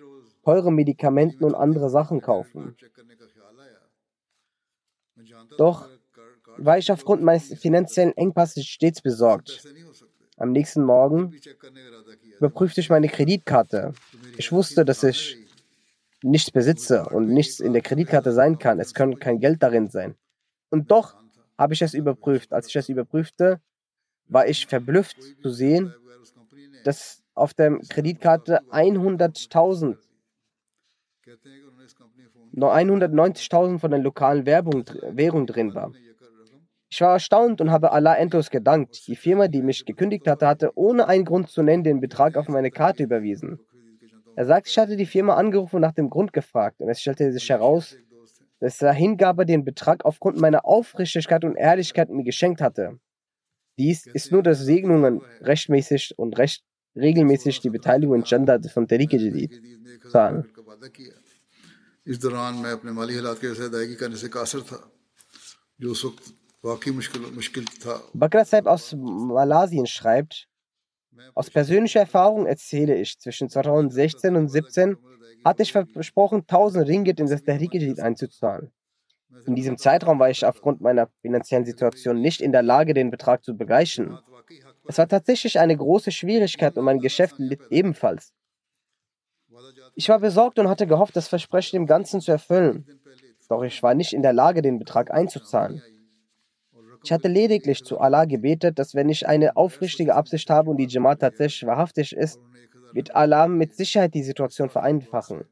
[0.44, 2.76] teure Medikamenten und andere Sachen kaufen.
[2.82, 3.82] Check करने का ख्याल आया
[5.18, 6.01] मैं जानता Doch था card
[6.57, 9.63] war ich aufgrund meines finanziellen Engpasses stets besorgt.
[10.37, 11.35] Am nächsten Morgen
[12.39, 13.93] überprüfte ich meine Kreditkarte.
[14.37, 15.37] Ich wusste, dass ich
[16.23, 18.81] nichts besitze und nichts in der Kreditkarte sein kann.
[18.81, 20.15] Es kann kein Geld darin sein.
[20.71, 21.17] Und doch
[21.59, 22.53] habe ich es überprüft.
[22.53, 23.61] Als ich es überprüfte,
[24.27, 25.95] war ich verblüfft zu sehen,
[26.85, 29.97] dass auf der Kreditkarte 100.000,
[32.53, 35.93] nur 190.000 von der lokalen Werbung, Währung drin war.
[36.92, 39.08] ये कर रकम Ich war erstaunt und habe Allah endlos gedankt.
[39.08, 42.48] Die Firma, die mich gekündigt hatte, hatte ohne einen Grund zu nennen den Betrag auf
[42.48, 43.60] meine Karte überwiesen.
[44.36, 46.80] Er sagt, ich hatte die Firma angerufen und nach dem Grund gefragt.
[46.80, 47.98] Und es stellte sich heraus,
[48.60, 53.00] dass der Hingabe den Betrag aufgrund meiner Aufrichtigkeit und Ehrlichkeit mir geschenkt hatte.
[53.78, 56.64] Dies ist nur, dass Segnungen rechtmäßig und recht
[56.96, 60.38] regelmäßig die Beteiligung in Gender von Tariq Jadid जदीद ने एक zahlen.
[60.38, 61.14] हजार का वादा किया
[62.08, 64.92] इस दौरान मैं अपने माली हालात की वजह से अदायगी करने से कासर था
[65.82, 66.41] जो उस वक्त
[68.15, 70.49] Bakr Saib aus Malasien schreibt,
[71.35, 74.97] aus persönlicher Erfahrung erzähle ich, zwischen 2016 und 2017
[75.45, 78.71] hatte ich versprochen, 1000 Ringgit in das Tahrik-Kredit einzuzahlen.
[79.47, 83.43] In diesem Zeitraum war ich aufgrund meiner finanziellen Situation nicht in der Lage, den Betrag
[83.43, 84.19] zu begleichen.
[84.87, 88.33] Es war tatsächlich eine große Schwierigkeit und mein Geschäft litt ebenfalls.
[89.95, 92.87] Ich war besorgt und hatte gehofft, das Versprechen im Ganzen zu erfüllen.
[93.49, 95.83] Doch ich war nicht in der Lage, den Betrag einzuzahlen.
[97.05, 100.87] Ich hatte lediglich zu Allah gebetet, dass wenn ich eine aufrichtige Absicht habe und die
[100.87, 102.41] Jamaat tatsächlich wahrhaftig ist,
[102.93, 105.45] wird Allah mit Sicherheit die Situation vereinfachen.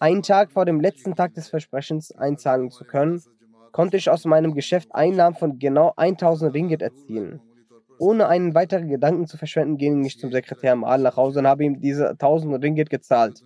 [0.00, 3.22] Einen Tag vor dem letzten Tag des Versprechens einzahlen zu können,
[3.70, 7.40] konnte ich aus meinem Geschäft Einnahmen von genau 1000 Ringgit erzielen.
[7.98, 11.64] Ohne einen weiteren Gedanken zu verschwenden, ging ich zum Sekretär Mal nach Hause und habe
[11.64, 13.42] ihm diese 1000 Ringgit gezahlt.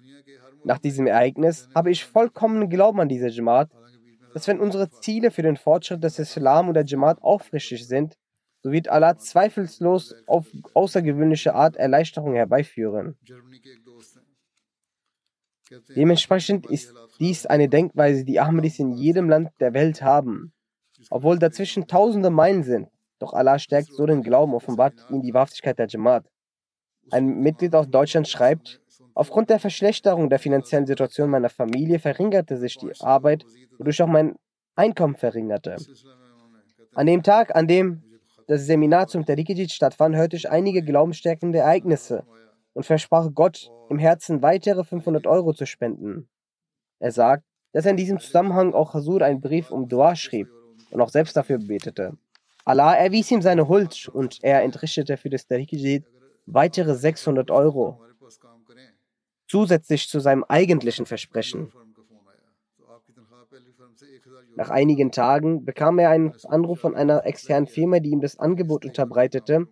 [0.64, 3.70] Nach diesem Ereignis habe ich vollkommenen Glauben an diese Jamaat,
[4.36, 8.18] dass wenn unsere Ziele für den Fortschritt des Islam und der Jamaat aufrichtig sind,
[8.62, 13.16] so wird Allah zweifellos auf außergewöhnliche Art Erleichterung herbeiführen.
[15.96, 20.52] Dementsprechend ist dies eine Denkweise, die Ahmadis in jedem Land der Welt haben.
[21.08, 25.78] Obwohl dazwischen tausende Meilen sind, doch Allah stärkt so den Glauben, offenbart ihnen die Wahrhaftigkeit
[25.78, 26.26] der Jamaat.
[27.10, 28.82] Ein Mitglied aus Deutschland schreibt,
[29.16, 33.44] aufgrund der Verschlechterung der finanziellen Situation meiner Familie verringerte sich die Arbeit,
[33.78, 34.36] wodurch auch mein
[34.76, 35.76] Einkommen verringerte.
[36.94, 38.02] An dem Tag, an dem
[38.46, 42.24] das Seminar zum Tariqijid stattfand, hörte ich einige glaubensstärkende Ereignisse
[42.74, 46.28] und versprach Gott im Herzen weitere 500 Euro zu spenden.
[46.98, 50.48] Er sagt, dass er in diesem Zusammenhang auch Hasur einen Brief um Dua schrieb
[50.90, 52.16] und auch selbst dafür betete.
[52.64, 56.04] Allah erwies ihm seine Huld und er entrichtete für das Tariqijid
[56.46, 58.00] weitere 600 Euro,
[59.46, 61.72] zusätzlich zu seinem eigentlichen Versprechen.
[64.56, 68.84] Nach einigen Tagen bekam er einen Anruf von einer externen Firma, die ihm das Angebot
[68.84, 69.68] unterbreitete,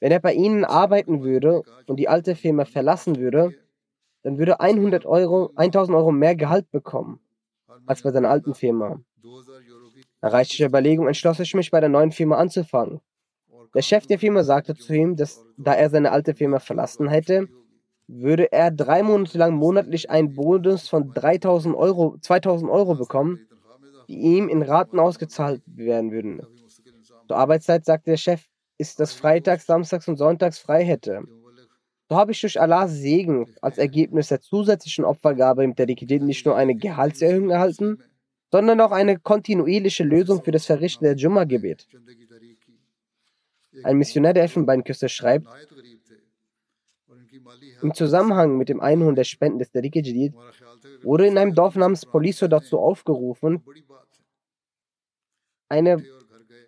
[0.00, 3.54] wenn er bei ihnen arbeiten würde und die alte Firma verlassen würde,
[4.22, 7.20] dann würde 100 Euro, 1000 Euro mehr Gehalt bekommen
[7.86, 9.00] als bei seiner alten Firma.
[10.20, 13.00] Nach reichischer Überlegung entschloss ich mich, bei der neuen Firma anzufangen.
[13.74, 17.48] Der Chef der Firma sagte zu ihm, dass da er seine alte Firma verlassen hätte,
[18.08, 23.46] würde er drei Monate lang monatlich einen Bonus von 3000 Euro, 2000 Euro bekommen,
[24.08, 26.40] die ihm in Raten ausgezahlt werden würden.
[27.28, 28.44] Zur Arbeitszeit sagte der Chef,
[28.78, 31.22] ist das freitags, samstags und sonntags frei hätte.
[32.08, 36.56] So habe ich durch Allahs Segen als Ergebnis der zusätzlichen Opfergabe im Tariqidin nicht nur
[36.56, 38.02] eine Gehaltserhöhung erhalten,
[38.50, 41.86] sondern auch eine kontinuierliche Lösung für das Verrichten der Jumma-Gebet.
[43.84, 45.46] Ein Missionär der Elfenbeinküste schreibt,
[47.82, 50.02] im Zusammenhang mit dem Einholen der Spenden des Tariqe
[51.02, 53.62] wurde in einem Dorf namens Poliso dazu aufgerufen,
[55.68, 56.02] eine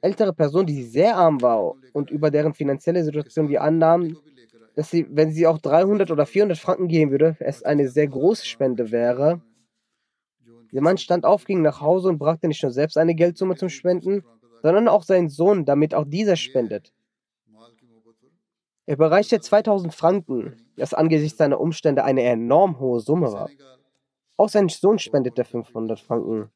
[0.03, 4.17] ältere Person, die sehr arm war und über deren finanzielle Situation wir annahmen,
[4.75, 8.47] dass sie, wenn sie auch 300 oder 400 Franken geben würde, es eine sehr große
[8.47, 9.43] Spende wäre.
[10.73, 13.69] Der Mann stand auf, ging nach Hause und brachte nicht nur selbst eine Geldsumme zum
[13.69, 14.23] Spenden,
[14.63, 16.93] sondern auch seinen Sohn, damit auch dieser spendet.
[18.91, 23.49] Er überreichte 2000 Franken, das angesichts seiner Umstände eine enorm hohe Summe war.
[24.37, 26.51] Auch sein Sohn spendete 500 Franken.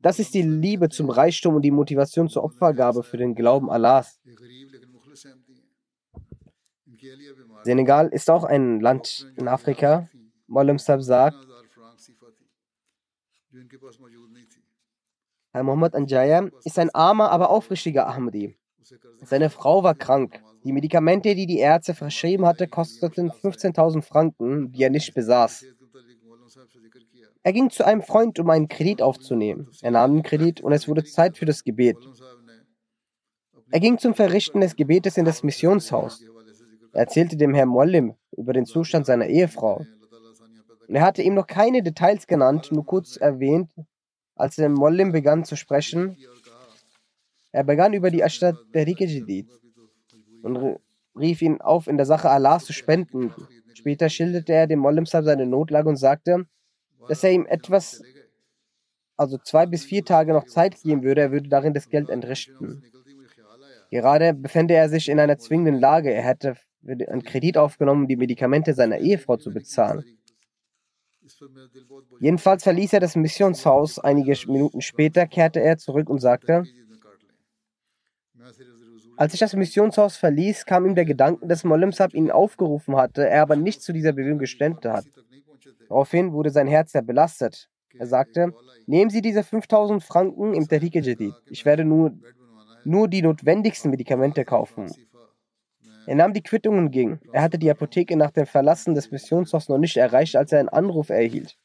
[0.00, 4.18] Das ist die Liebe zum Reichtum und die Motivation zur Opfergabe für den Glauben Allahs.
[7.62, 10.08] Senegal ist auch ein Land in Afrika.
[10.48, 11.36] Mollem Sab sagt,
[15.52, 18.58] Herr Muhammad Anjaya ist ein armer, aber aufrichtiger Ahmadi.
[19.22, 20.42] Seine Frau war krank.
[20.64, 25.64] Die Medikamente, die die Ärzte verschrieben hatte, kosteten 15.000 Franken, die er nicht besaß.
[27.42, 29.68] Er ging zu einem Freund, um einen Kredit aufzunehmen.
[29.80, 31.96] Er nahm den Kredit und es wurde Zeit für das Gebet.
[33.70, 36.22] Er ging zum Verrichten des Gebetes in das Missionshaus.
[36.92, 39.86] Er erzählte dem Herrn Mollim über den Zustand seiner Ehefrau.
[40.88, 43.72] Und er hatte ihm noch keine Details genannt, nur kurz erwähnt,
[44.34, 46.16] als der Mollim begann zu sprechen.
[47.52, 49.48] Er begann über die Ashtat der Jadid
[50.42, 50.78] und
[51.16, 53.32] rief ihn auf, in der Sache Allahs zu spenden.
[53.74, 56.46] Später schilderte er dem Mollim seine Notlage und sagte,
[57.08, 58.02] dass er ihm etwas,
[59.16, 62.82] also zwei bis vier Tage noch Zeit geben würde, er würde darin das Geld entrichten.
[63.90, 66.12] Gerade befände er sich in einer zwingenden Lage.
[66.12, 70.04] Er hätte einen Kredit aufgenommen, um die Medikamente seiner Ehefrau zu bezahlen.
[72.20, 73.98] Jedenfalls verließ er das Missionshaus.
[73.98, 76.64] Einige Minuten später kehrte er zurück und sagte,
[79.20, 83.42] als ich das Missionshaus verließ, kam ihm der Gedanke, dass Molemsab ihn aufgerufen hatte, er
[83.42, 85.04] aber nicht zu dieser Bewegung gestemmt hat.
[85.90, 87.68] Daraufhin wurde sein Herz sehr belastet.
[87.98, 88.54] Er sagte,
[88.86, 91.34] nehmen Sie diese 5000 Franken im Tariqe Jadid.
[91.50, 92.12] Ich werde nur,
[92.84, 94.90] nur die notwendigsten Medikamente kaufen.
[96.06, 97.18] Er nahm die Quittung und ging.
[97.30, 100.70] Er hatte die Apotheke nach dem Verlassen des Missionshofs noch nicht erreicht, als er einen
[100.70, 101.58] Anruf erhielt.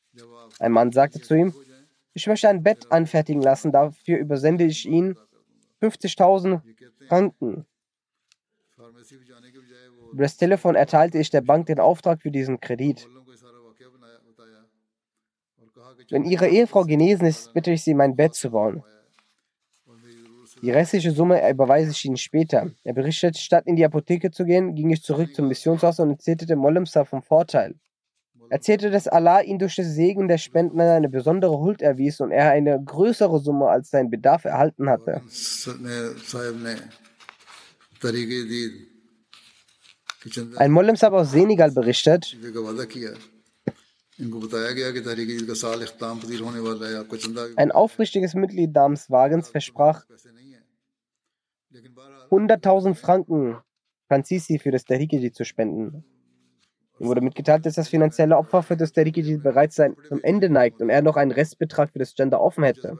[0.60, 1.53] Ein Mann sagte zu ihm,
[2.14, 5.16] ich möchte ein Bett anfertigen lassen, dafür übersende ich Ihnen
[5.86, 6.61] 50.000
[7.07, 7.65] Franken.
[10.11, 13.07] Über das Telefon erteilte ich der Bank den Auftrag für diesen Kredit.
[16.09, 18.83] Wenn Ihre Ehefrau genesen ist, bitte ich Sie, mein Bett zu bauen.
[20.61, 22.71] Die restliche Summe überweise ich Ihnen später.
[22.83, 26.45] Er berichtet, statt in die Apotheke zu gehen, ging ich zurück zum Missionshaus und erzählte
[26.45, 27.75] dem Molemsa vom Vorteil
[28.49, 32.51] erzählte, dass Allah ihn durch den Segen der Spenden eine besondere Huld erwies und er
[32.51, 35.21] eine größere Summe als sein Bedarf erhalten hatte.
[40.57, 42.35] Ein Mollem Sahib aus Senegal berichtet,
[47.57, 50.05] ein aufrichtiges Mitglied namens Wagens versprach
[52.31, 53.57] 100.000 Franken
[54.07, 56.05] Franzisi für das Tariqiji zu spenden.
[56.99, 60.81] Ihm wurde mitgeteilt, dass das finanzielle Opfer für das Tariq-Jid bereits sein zum Ende neigt
[60.81, 62.97] und er noch einen Restbetrag für das Gender offen hätte.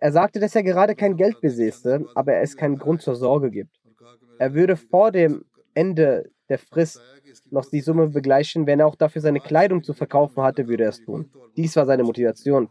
[0.00, 3.80] Er sagte, dass er gerade kein Geld besäße, aber es keinen Grund zur Sorge gibt.
[4.38, 5.44] Er würde vor dem
[5.74, 7.00] Ende der Frist
[7.50, 10.90] noch die Summe begleichen, wenn er auch dafür seine Kleidung zu verkaufen hatte, würde er
[10.90, 11.30] es tun.
[11.56, 12.68] Dies war seine Motivation.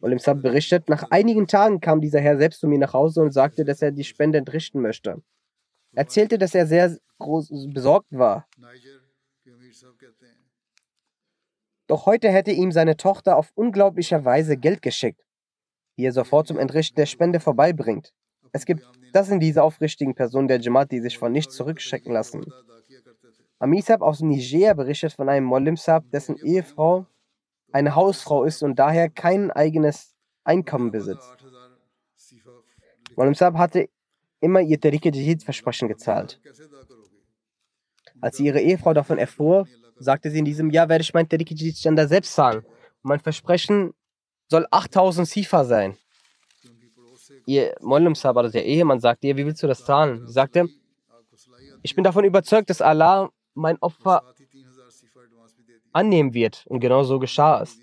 [0.00, 3.32] Olim Sab berichtet, nach einigen Tagen kam dieser Herr selbst zu mir nach Hause und
[3.32, 5.22] sagte, dass er die Spende entrichten möchte.
[5.92, 8.46] Er erzählte, dass er sehr groß besorgt war.
[11.86, 15.24] Doch heute hätte ihm seine Tochter auf unglaubliche Weise Geld geschickt,
[15.96, 18.12] die er sofort zum Entrichten der Spende vorbeibringt.
[18.52, 22.44] Es gibt, das sind diese aufrichtigen Personen der Jamaat, die sich von nichts zurückschrecken lassen.
[23.58, 27.06] Amisab aus Niger berichtet von einem Molimsab, dessen Ehefrau
[27.72, 30.14] eine Hausfrau ist und daher kein eigenes
[30.44, 31.30] Einkommen besitzt.
[33.16, 33.88] Molimsab hatte
[34.40, 36.40] immer ihr Tariqe Jihad Versprechen gezahlt.
[38.20, 39.66] Als sie ihre Ehefrau davon erfuhr,
[39.98, 42.58] sagte sie, in diesem Jahr werde ich mein meinen Tariqijidschanda selbst zahlen.
[42.58, 43.92] Und mein Versprechen
[44.48, 45.96] soll 8000 Sifa sein.
[47.46, 50.26] Ihr Mollem Sahab, also der Ehemann, sagte ihr, wie willst du das zahlen?
[50.26, 50.68] Sie sagte,
[51.82, 54.22] ich bin davon überzeugt, dass Allah mein Opfer
[55.92, 56.64] annehmen wird.
[56.66, 57.78] Und genau so geschah es.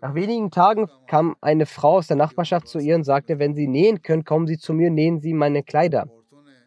[0.00, 3.66] Nach wenigen Tagen kam eine Frau aus der Nachbarschaft zu ihr und sagte, wenn Sie
[3.66, 6.08] nähen können, kommen Sie zu mir, nähen Sie meine Kleider.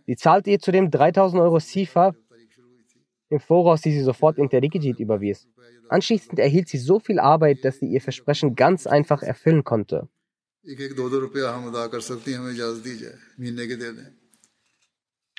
[0.08, 2.16] Sie zahlte ihr zudem 3000 Euro Sifa
[3.30, 5.48] im Voraus, die sie sofort in Terikijit überwies.
[5.90, 10.08] Anschließend erhielt sie so viel Arbeit, dass sie ihr Versprechen ganz einfach erfüllen konnte.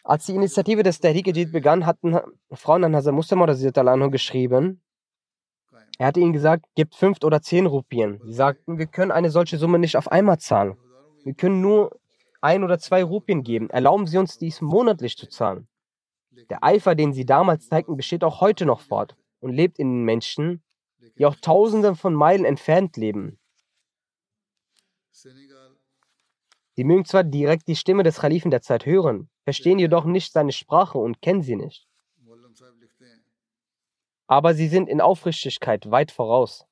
[0.05, 2.19] Als die Initiative des Tariqijit begann, hatten
[2.53, 4.83] Frauen an Hazrat Mustafa geschrieben.
[5.99, 8.21] Er hatte ihnen gesagt, gebt fünf oder zehn Rupien.
[8.25, 10.77] Sie sagten, wir können eine solche Summe nicht auf einmal zahlen.
[11.25, 11.99] Wir können nur
[12.41, 13.71] ein oder zwei Rupien geben.
[13.71, 15.69] Erlauben Sie uns, dies monatlich zu zahlen.
[16.51, 20.05] Der Eifer, den Sie damals zeigten, besteht auch heute noch fort und lebt in den
[20.05, 20.63] Menschen,
[21.19, 23.39] die auch Tausende von Meilen entfernt leben.
[26.75, 30.53] Sie mögen zwar direkt die Stimme des Kalifen der Zeit hören, verstehen jedoch nicht seine
[30.53, 31.89] Sprache und kennen sie nicht.
[34.29, 36.68] Aber sie sind in Aufrichtigkeit weit voraus.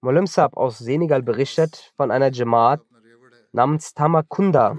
[0.00, 2.80] Molim Saab aus Senegal berichtet von einer Jamaat
[3.52, 4.78] namens Tamakunda.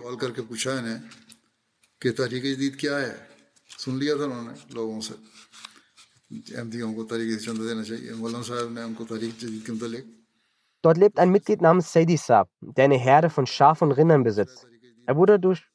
[10.81, 14.67] Dort lebt ein Mitglied namens Saidi Saab, der eine Herde von Schafen und Rindern besitzt.
[15.05, 15.65] Er wurde durch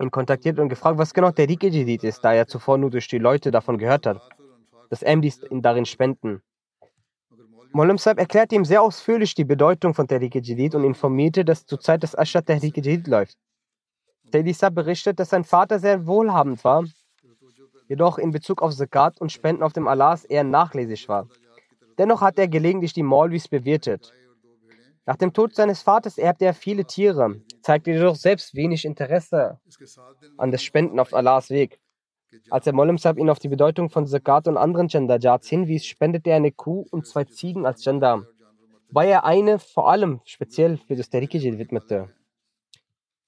[0.00, 3.18] ihn kontaktiert und gefragt, was genau der Rike ist, da er zuvor nur durch die
[3.18, 4.20] Leute davon gehört hat,
[4.90, 6.42] dass MDs ihn darin spenden.
[7.76, 11.80] Molim Saab erklärte ihm sehr ausführlich die Bedeutung von Tariq Jadid und informierte, dass zur
[11.80, 13.36] Zeit des Ashad Tariq Jadid läuft.
[14.30, 16.84] Tariq Saab berichtet, dass sein Vater sehr wohlhabend war,
[17.88, 21.26] jedoch in Bezug auf Zakat und Spenden auf dem Allahs eher nachlässig war.
[21.98, 24.12] Dennoch hat er gelegentlich die Maulvis bewirtet.
[25.04, 29.58] Nach dem Tod seines Vaters erbte er viele Tiere, zeigte jedoch selbst wenig Interesse
[30.38, 31.80] an das Spenden auf Allahs Weg.
[32.50, 36.36] Als der Mollem ihn auf die Bedeutung von Zakat und anderen Jandajats hinwies, spendete er
[36.36, 38.26] eine Kuh und zwei Ziegen als Jandar,
[38.88, 42.14] wobei er eine vor allem speziell für das Tariqijid widmete.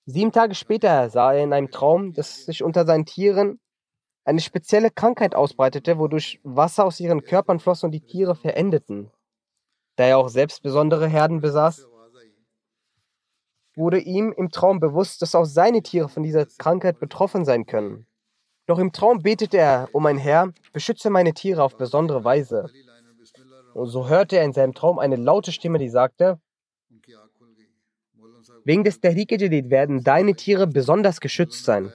[0.06, 3.58] Sieben Tage später sah er in einem Traum, dass sich unter seinen Tieren
[4.24, 9.10] eine spezielle Krankheit ausbreitete, wodurch Wasser aus ihren Körpern floss und die Tiere verendeten.
[9.96, 11.86] Da er auch selbst besondere Herden besaß,
[13.76, 18.06] wurde ihm im Traum bewusst, dass auch seine Tiere von dieser Krankheit betroffen sein können.
[18.66, 22.68] Doch im Traum betet er um ein Herr, beschütze meine Tiere auf besondere Weise.
[23.74, 26.40] Und so hörte er in seinem Traum eine laute Stimme, die sagte,
[28.64, 31.92] wegen des Tehrike Jadid werden deine Tiere besonders geschützt sein.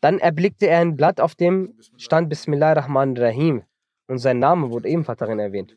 [0.00, 3.62] Dann erblickte er ein Blatt, auf dem stand Bismillah Rahman Rahim
[4.06, 5.76] und sein Name wurde ebenfalls darin erwähnt.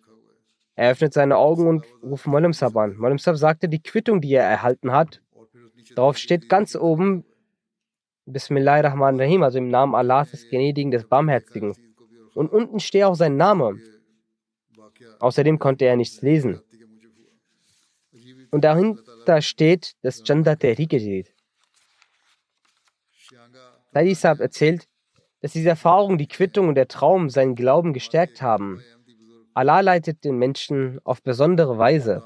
[0.76, 2.96] Er öffnet seine Augen und ruft Molim Sab an.
[2.98, 5.22] Molim Sab sagte, die Quittung, die er erhalten hat,
[5.98, 7.26] Darauf steht ganz oben
[8.28, 11.74] Bismillahirrahmanirrahim, also im Namen Allahs des Gnädigen, des Barmherzigen.
[12.36, 13.80] Und unten steht auch sein Name.
[15.20, 16.62] Außerdem konnte er nichts lesen.
[18.52, 21.34] Und dahinter steht das Jannat Tehrikirid.
[23.92, 24.88] Said Isab erzählt,
[25.40, 28.84] dass diese Erfahrung, die Quittung und der Traum seinen Glauben gestärkt haben.
[29.56, 32.22] Allah leitet den Menschen auf besondere Weise.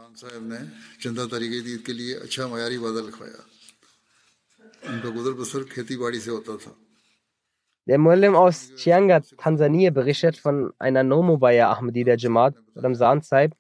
[7.87, 13.55] Der Mullim aus Chianga, Tansania, berichtet von einer Nomobaya Ahmadi der Jamaat, Ramzan Saib,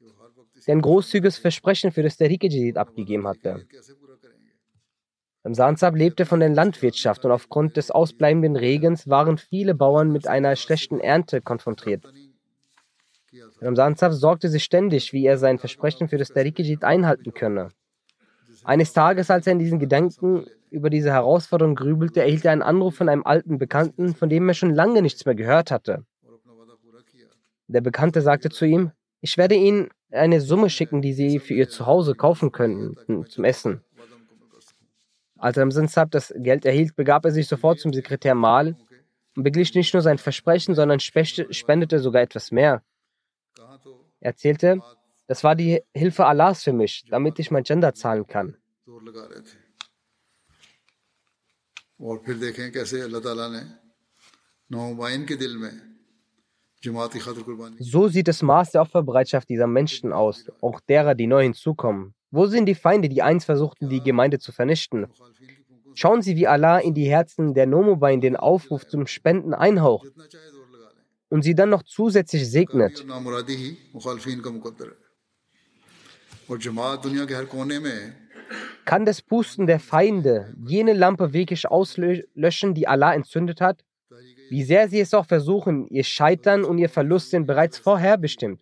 [0.67, 2.47] der ein großzügiges Versprechen für das Tariqe
[2.79, 3.65] abgegeben hatte.
[5.43, 10.27] Ramzan Saib lebte von der Landwirtschaft und aufgrund des ausbleibenden Regens waren viele Bauern mit
[10.27, 12.05] einer schlechten Ernte konfrontiert.
[13.59, 17.69] Ramzan Saib sorgte sich ständig, wie er sein Versprechen für das Tariqe Jadid einhalten könne.
[18.63, 22.95] Eines Tages, als er in diesen Gedanken über diese Herausforderung grübelte, erhielt er einen Anruf
[22.95, 26.05] von einem alten Bekannten, von dem er schon lange nichts mehr gehört hatte.
[27.67, 31.69] Der Bekannte sagte zu ihm, ich werde Ihnen eine Summe schicken, die Sie für Ihr
[31.69, 32.95] Zuhause kaufen könnten
[33.27, 33.81] zum Essen.
[35.37, 38.77] Als Ramzan Saab das Geld erhielt, begab er sich sofort zum Sekretär Mal
[39.35, 42.83] und beglich nicht nur sein Versprechen, sondern spendete sogar etwas mehr.
[44.19, 44.81] Er erzählte,
[45.27, 48.57] das war die Hilfe Allahs für mich, damit ich mein Gender zahlen kann.
[52.00, 53.62] जोर लगा रहे थे और फिर देखें कैसे अल्लाह ताला ने
[54.72, 55.80] नौबाइन के दिल में
[56.84, 61.26] जमाती खतर कुर्बानी So sieht das Maß der Opferbereitschaft dieser Menschen aus, auch derer, die
[61.26, 62.14] neu hinzukommen.
[62.30, 65.06] Wo sind die Feinde, die einst versuchten, die Gemeinde zu vernichten?
[65.94, 70.26] Schauen Sie, wie Allah in die Herzen der Nomobain den Aufruf zum Spenden einhaucht जितना
[70.26, 73.04] चाहे जोर लगा लें und sie dann noch zusätzlich segnet.
[76.48, 76.58] और
[78.85, 83.83] kann das Pusten der Feinde jene Lampe wirklich auslöschen, die Allah entzündet hat?
[84.49, 88.61] Wie sehr sie es auch versuchen, ihr Scheitern und ihr Verlust sind bereits vorherbestimmt.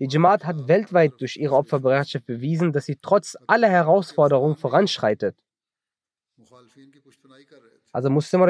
[0.00, 5.36] Die Jamaat hat weltweit durch ihre Opferbereitschaft bewiesen, dass sie trotz aller Herausforderungen voranschreitet.
[7.92, 8.40] Also Muslim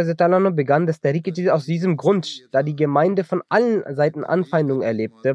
[0.56, 5.34] begann das Tariqiji aus diesem Grund, da die Gemeinde von allen Seiten Anfeindungen erlebte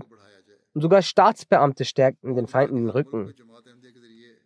[0.74, 3.34] und sogar Staatsbeamte stärkten den Feinden den Rücken.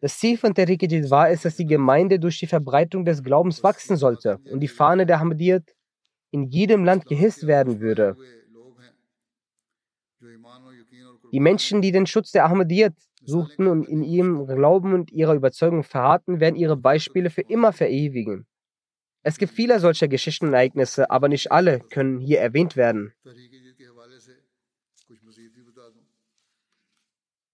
[0.03, 3.95] Das Ziel von Tariqidid war es, dass die Gemeinde durch die Verbreitung des Glaubens wachsen
[3.95, 5.63] sollte und die Fahne der Ahmadiyyat
[6.29, 8.17] in jedem Land gehisst werden würde.
[11.31, 15.83] Die Menschen, die den Schutz der Ahmadiyyat suchten und in ihrem Glauben und ihrer Überzeugung
[15.83, 18.45] verharrten, werden ihre Beispiele für immer verewigen.
[19.21, 23.13] Es gibt viele solcher Geschichten aber nicht alle können hier erwähnt werden.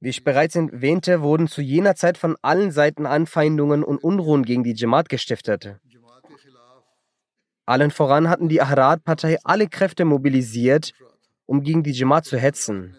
[0.01, 4.63] Wie ich bereits erwähnte, wurden zu jener Zeit von allen Seiten Anfeindungen und Unruhen gegen
[4.63, 5.77] die Jamaat gestiftet.
[7.65, 10.93] Allen voran hatten die Ahrad-Partei alle Kräfte mobilisiert,
[11.45, 12.95] um gegen die Jamaat zu hetzen.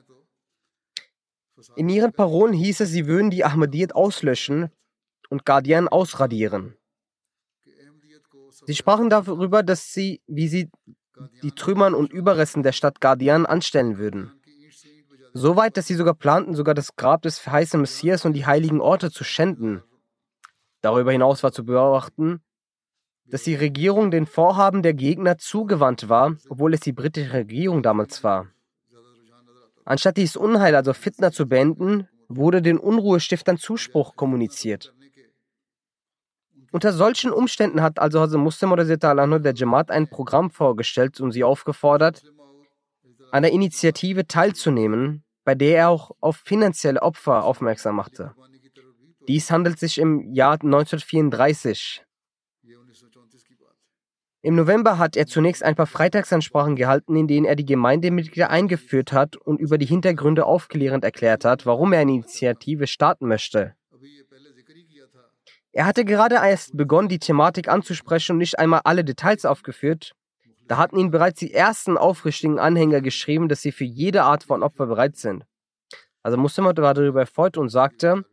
[1.77, 4.71] In ihren Parolen hieß es, sie würden die Ahmadiyyat auslöschen
[5.31, 6.77] und Guardian ausradieren.
[8.67, 10.71] Sie sprachen darüber, dass sie, wie sie
[11.43, 14.40] die Trümmern und Überresten der Stadt Guardian anstellen würden.
[15.33, 18.81] So weit, dass sie sogar planten, sogar das Grab des verheißenen Messias und die heiligen
[18.81, 19.83] Orte zu schänden.
[20.81, 22.41] Darüber hinaus war zu beobachten,
[23.27, 28.25] dass die Regierung den Vorhaben der Gegner zugewandt war, obwohl es die britische Regierung damals
[28.25, 28.49] war.
[29.85, 34.95] Anstatt dieses Unheil, also Fitna, zu beenden, wurde den Unruhestiftern Zuspruch kommuniziert.
[36.73, 41.43] Unter solchen Umständen hat also Hazrat Muslim oder der Jamaat ein Programm vorgestellt und sie
[41.43, 42.23] aufgefordert,
[43.33, 48.35] an der Initiative teilzunehmen, bei der er auch auf finanzielle Opfer aufmerksam machte.
[49.29, 52.05] Dies handelt sich im Jahr 1934.
[54.43, 59.13] Im November hat er zunächst ein paar Freitagsansprachen gehalten, in denen er die Gemeindemitglieder eingeführt
[59.13, 63.75] hat und über die Hintergründe aufklärend erklärt hat, warum er eine Initiative starten möchte.
[65.73, 70.13] Er hatte gerade erst begonnen, die Thematik anzusprechen und nicht einmal alle Details aufgeführt,
[70.71, 74.63] da hatten ihn bereits die ersten aufrichtigen Anhänger geschrieben, dass sie für jede Art von
[74.63, 75.45] Opfer bereit sind.
[76.23, 78.25] Also Muslimat war darüber erfreut und sagte,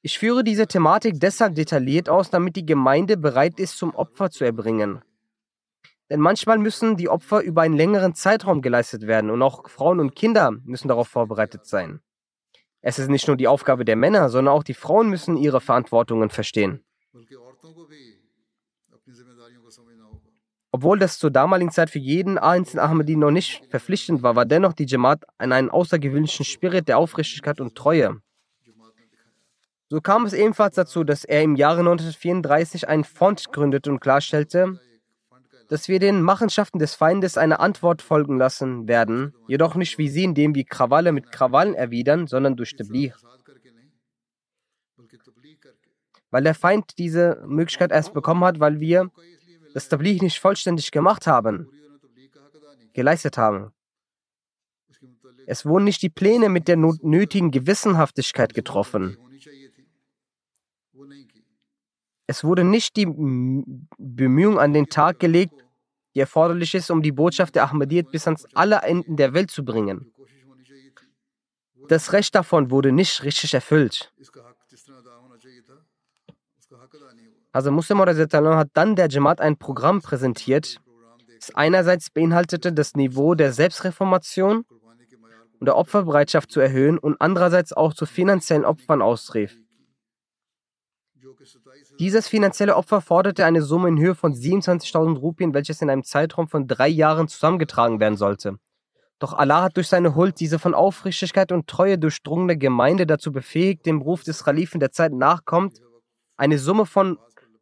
[0.00, 4.44] ich führe diese Thematik deshalb detailliert aus, damit die Gemeinde bereit ist, zum Opfer zu
[4.44, 5.02] erbringen.
[6.08, 10.14] Denn manchmal müssen die Opfer über einen längeren Zeitraum geleistet werden und auch Frauen und
[10.14, 11.98] Kinder müssen darauf vorbereitet sein.
[12.80, 16.30] Es ist nicht nur die Aufgabe der Männer, sondern auch die Frauen müssen ihre Verantwortungen
[16.30, 16.84] verstehen.
[20.70, 24.74] Obwohl das zur damaligen Zeit für jeden einzelnen Ahmadi noch nicht verpflichtend war, war dennoch
[24.74, 28.20] die Jamaat in einen außergewöhnlichen Spirit der Aufrichtigkeit und Treue.
[29.88, 34.78] So kam es ebenfalls dazu, dass er im Jahre 1934 einen Fond gründete und klarstellte,
[35.68, 40.24] dass wir den Machenschaften des Feindes eine Antwort folgen lassen werden, jedoch nicht wie sie,
[40.24, 43.14] indem wir Krawalle mit Krawallen erwidern, sondern durch Tablir.
[46.30, 49.10] Weil der Feind diese Möglichkeit erst bekommen hat, weil wir
[49.78, 51.70] das Tabligh nicht vollständig gemacht haben,
[52.94, 53.72] geleistet haben.
[55.46, 59.16] Es wurden nicht die Pläne mit der nötigen Gewissenhaftigkeit getroffen.
[62.26, 63.06] Es wurde nicht die
[63.98, 65.54] Bemühung an den Tag gelegt,
[66.14, 69.64] die erforderlich ist, um die Botschaft der Ahmadiyyat bis ans alle Enden der Welt zu
[69.64, 70.12] bringen.
[71.88, 74.12] Das Recht davon wurde nicht richtig erfüllt.
[77.52, 80.80] Also Muslim hat dann der Jamaat ein Programm präsentiert,
[81.38, 84.64] das einerseits beinhaltete, das Niveau der Selbstreformation
[85.60, 89.58] und der Opferbereitschaft zu erhöhen und andererseits auch zu finanziellen Opfern austrief.
[91.98, 96.48] Dieses finanzielle Opfer forderte eine Summe in Höhe von 27.000 Rupien, welches in einem Zeitraum
[96.48, 98.58] von drei Jahren zusammengetragen werden sollte.
[99.18, 103.84] Doch Allah hat durch seine Huld diese von Aufrichtigkeit und Treue durchdrungene Gemeinde dazu befähigt,
[103.84, 105.80] dem Ruf des Kalifen der Zeit nachkommt
[106.38, 107.18] eine Summe von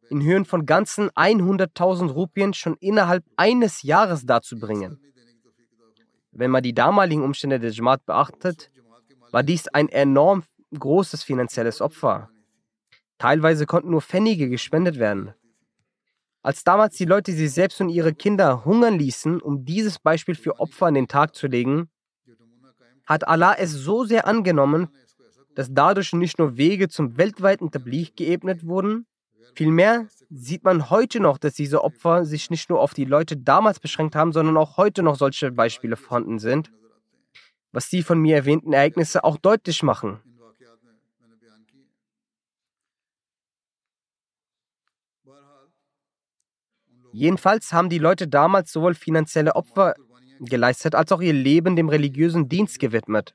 [0.08, 5.00] in Höhen von ganzen 100.000 Rupien schon innerhalb eines Jahres darzubringen.
[6.30, 8.70] Wenn man die damaligen Umstände der Jamaat beachtet,
[9.32, 10.44] war dies ein enorm
[10.78, 12.30] großes finanzielles Opfer.
[13.18, 15.34] Teilweise konnten nur Pfennige gespendet werden.
[16.42, 20.60] Als damals die Leute sich selbst und ihre Kinder hungern ließen, um dieses Beispiel für
[20.60, 21.88] Opfer an den Tag zu legen,
[23.06, 24.88] hat Allah es so sehr angenommen,
[25.56, 29.06] dass dadurch nicht nur Wege zum weltweiten Tabligh geebnet wurden,
[29.54, 33.80] vielmehr sieht man heute noch, dass diese Opfer sich nicht nur auf die Leute damals
[33.80, 36.70] beschränkt haben, sondern auch heute noch solche Beispiele vorhanden sind,
[37.72, 40.20] was die von mir erwähnten Ereignisse auch deutlich machen.
[47.12, 49.94] Jedenfalls haben die Leute damals sowohl finanzielle Opfer
[50.38, 53.34] geleistet als auch ihr Leben dem religiösen Dienst gewidmet.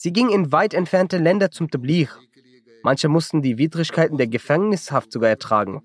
[0.00, 2.08] Sie gingen in weit entfernte Länder zum Tabligh.
[2.84, 5.82] Manche mussten die Widrigkeiten der Gefängnishaft sogar ertragen.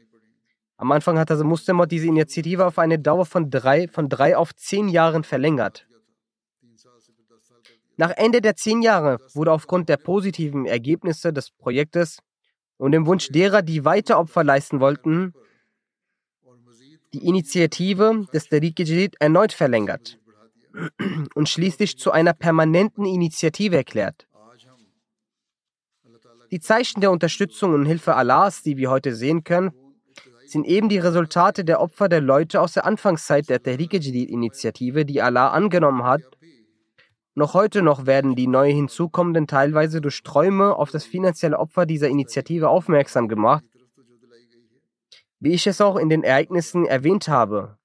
[0.77, 4.55] Am Anfang hat also Muslimot diese Initiative auf eine Dauer von drei, von drei auf
[4.55, 5.87] zehn Jahren verlängert.
[7.97, 12.19] Nach Ende der zehn Jahre wurde aufgrund der positiven Ergebnisse des Projektes
[12.77, 15.33] und dem Wunsch derer, die weiter Opfer leisten wollten,
[17.13, 20.19] die Initiative des Tariq erneut verlängert
[21.35, 24.27] und schließlich zu einer permanenten Initiative erklärt.
[26.51, 29.71] Die Zeichen der Unterstützung und Hilfe Allahs, die wir heute sehen können,
[30.45, 35.21] sind eben die Resultate der Opfer der Leute aus der Anfangszeit der Tariq Jadid-Initiative, die
[35.21, 36.21] Allah angenommen hat.
[37.33, 42.07] Noch heute noch werden die neu hinzukommenden teilweise durch Träume auf das finanzielle Opfer dieser
[42.07, 43.63] Initiative aufmerksam gemacht,
[45.39, 47.79] wie ich es auch in den Ereignissen erwähnt habe.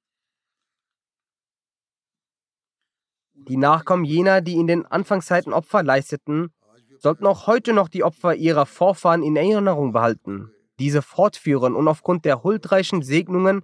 [3.47, 6.51] Die Nachkommen jener, die in den Anfangszeiten Opfer leisteten,
[6.99, 12.25] sollten auch heute noch die Opfer ihrer Vorfahren in Erinnerung behalten, diese fortführen und aufgrund
[12.25, 13.63] der huldreichen Segnungen,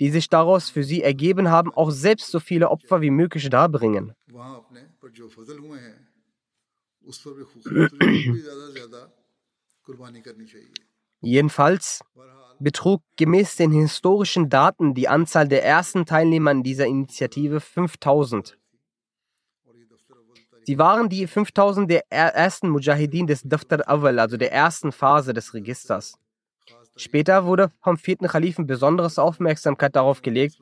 [0.00, 4.12] die sich daraus für sie ergeben haben, auch selbst so viele Opfer wie möglich darbringen.
[11.20, 12.00] Jedenfalls
[12.58, 18.58] betrug gemäß den historischen Daten die Anzahl der ersten Teilnehmer dieser Initiative 5000.
[20.64, 25.32] Sie waren die 5000 der er- ersten Mujahideen des Daftar Awal, also der ersten Phase
[25.32, 26.18] des Registers.
[26.96, 30.58] Später wurde vom vierten Kalifen besonderes Aufmerksamkeit darauf gelegt,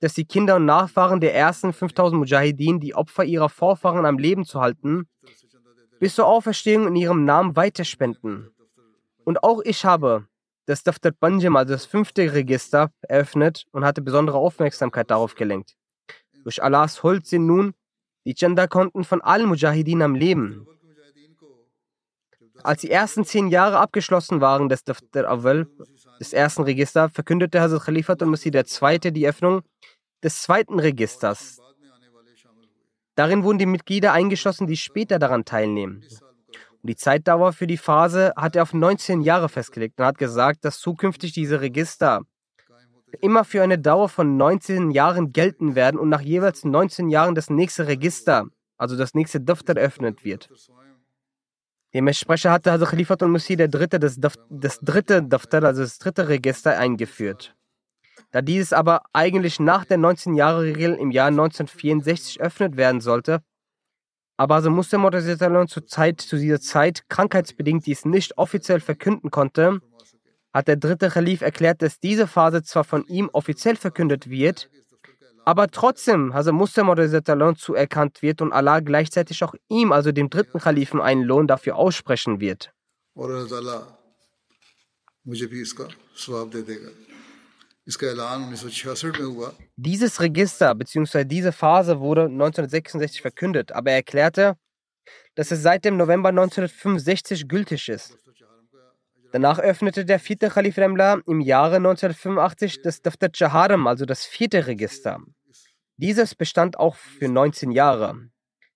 [0.00, 4.44] dass die Kinder und Nachfahren der ersten 5000 Mujahideen die Opfer ihrer Vorfahren am Leben
[4.44, 5.06] zu halten,
[6.00, 8.50] bis zur Auferstehung in ihrem Namen weiterspenden.
[9.24, 10.26] Und auch ich habe
[10.66, 15.76] das Daftar Banjim, also das fünfte Register, eröffnet und hatte besondere Aufmerksamkeit darauf gelenkt.
[16.42, 17.74] Durch Allahs Huld sind nun
[18.24, 20.66] die Chanda-Konten von allen Mujahideen am Leben.
[22.62, 25.66] Als die ersten zehn Jahre abgeschlossen waren des Daftar Awal,
[26.20, 29.12] des ersten Registers, verkündete Hazrat Khalifat al-Masih II.
[29.12, 29.62] die Öffnung
[30.22, 31.60] des zweiten Registers.
[33.16, 36.02] Darin wurden die Mitglieder eingeschlossen, die später daran teilnehmen.
[36.82, 40.64] Und die Zeitdauer für die Phase hat er auf 19 Jahre festgelegt und hat gesagt,
[40.64, 42.22] dass zukünftig diese Register
[43.20, 47.50] immer für eine Dauer von 19 Jahren gelten werden und nach jeweils 19 Jahren das
[47.50, 48.46] nächste Register,
[48.76, 50.50] also das nächste Daftar eröffnet wird.
[51.94, 56.78] Dementsprechend hatte also Khalifat al-Masih der dritte das, das dritte Daftar, also das dritte Register
[56.78, 57.54] eingeführt.
[58.30, 63.42] Da dieses aber eigentlich nach der 19-Jahre-Regel im Jahr 1964 eröffnet werden sollte,
[64.38, 65.06] aber also Muslim
[65.68, 69.80] zur Zeit, zu dieser Zeit krankheitsbedingt dies nicht offiziell verkünden konnte,
[70.52, 74.68] hat der dritte Khalif erklärt, dass diese Phase zwar von ihm offiziell verkündet wird,
[75.44, 81.00] aber trotzdem Hazrat Musa zuerkannt wird und Allah gleichzeitig auch ihm, also dem dritten Kalifen,
[81.00, 82.72] einen Lohn dafür aussprechen wird.
[89.76, 91.24] Dieses Register bzw.
[91.24, 94.56] diese Phase wurde 1966 verkündet, aber er erklärte,
[95.34, 98.16] dass es seit dem November 1965 gültig ist.
[99.32, 104.66] Danach öffnete der vierte Khalif Remla im Jahre 1985 das Dafter Chaharam, also das vierte
[104.66, 105.20] Register.
[105.96, 108.28] Dieses bestand auch für 19 Jahre.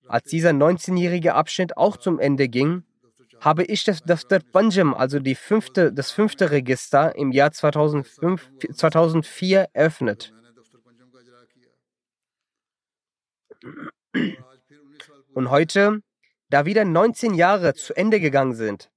[0.08, 2.84] Als dieser 19-jährige Abschnitt auch zum Ende ging,
[3.40, 10.32] habe ich das Dafter Panjim, also fünfte, das fünfte Register, im Jahr 2005, 2004 eröffnet.
[15.34, 16.00] Und heute,
[16.48, 18.90] da wieder 19 Jahre zu Ende gegangen sind,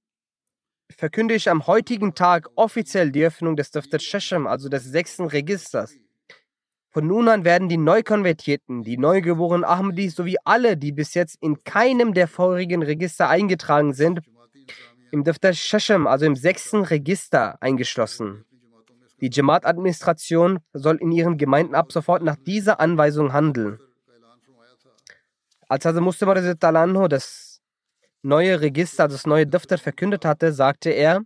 [0.96, 5.94] verkünde ich am heutigen Tag offiziell die Öffnung des Daftar Shasham, also des sechsten Registers.
[6.90, 11.62] Von nun an werden die Neukonvertierten, die neugeborenen Ahmadis sowie alle, die bis jetzt in
[11.62, 14.20] keinem der vorigen Register eingetragen sind,
[15.12, 18.44] im Daftar Shasham, also im sechsten Register, eingeschlossen.
[19.20, 23.78] Die Jamaat-Administration soll in ihren Gemeinden ab sofort nach dieser Anweisung handeln.
[25.68, 26.32] Als Hazrat Mustafa
[26.82, 27.49] Anhu das
[28.22, 31.22] neue Register, das neue Daftar verkündet hatte, sagte er,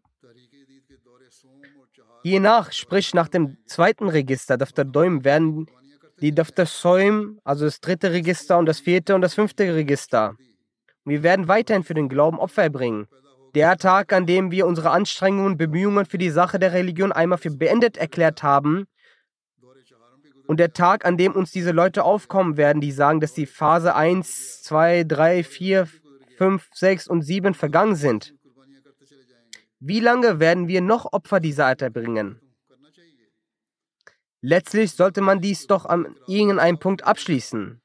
[2.23, 5.67] hiernach, sprich nach dem zweiten Register, Daftar Doim, werden
[6.21, 10.37] die Daftar Soim, also das dritte Register und das vierte und das fünfte Register.
[11.05, 13.09] Wir werden weiterhin für den Glauben Opfer erbringen.
[13.55, 17.39] Der Tag, an dem wir unsere Anstrengungen und Bemühungen für die Sache der Religion einmal
[17.39, 18.87] für beendet erklärt haben,
[20.47, 23.95] und der Tag, an dem uns diese Leute aufkommen werden, die sagen, dass die Phase
[23.95, 25.89] 1, 2, 3, 4,
[26.37, 28.35] 5, 6 und 7 vergangen sind.
[29.81, 32.41] Wie lange werden wir noch Opfer dieser Art erbringen?
[34.41, 37.81] Letztlich sollte man dies doch an irgendeinem Punkt abschließen.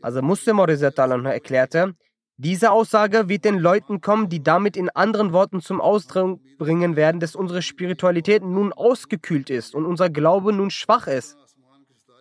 [0.00, 1.94] Also Muslim erklärte,
[2.36, 7.20] diese Aussage wird den Leuten kommen, die damit in anderen Worten zum Ausdruck bringen werden,
[7.20, 11.36] dass unsere Spiritualität nun ausgekühlt ist und unser Glaube nun schwach ist.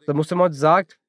[0.07, 0.99] Der Muslim sagt,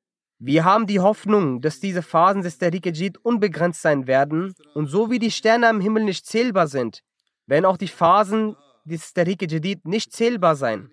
[0.47, 5.19] wir haben die Hoffnung, dass diese Phasen des Tariq-e-Jid unbegrenzt sein werden und so wie
[5.19, 7.01] die Sterne am Himmel nicht zählbar sind,
[7.47, 10.91] werden auch die Phasen des Tariq-e-Jadid nicht zählbar sein.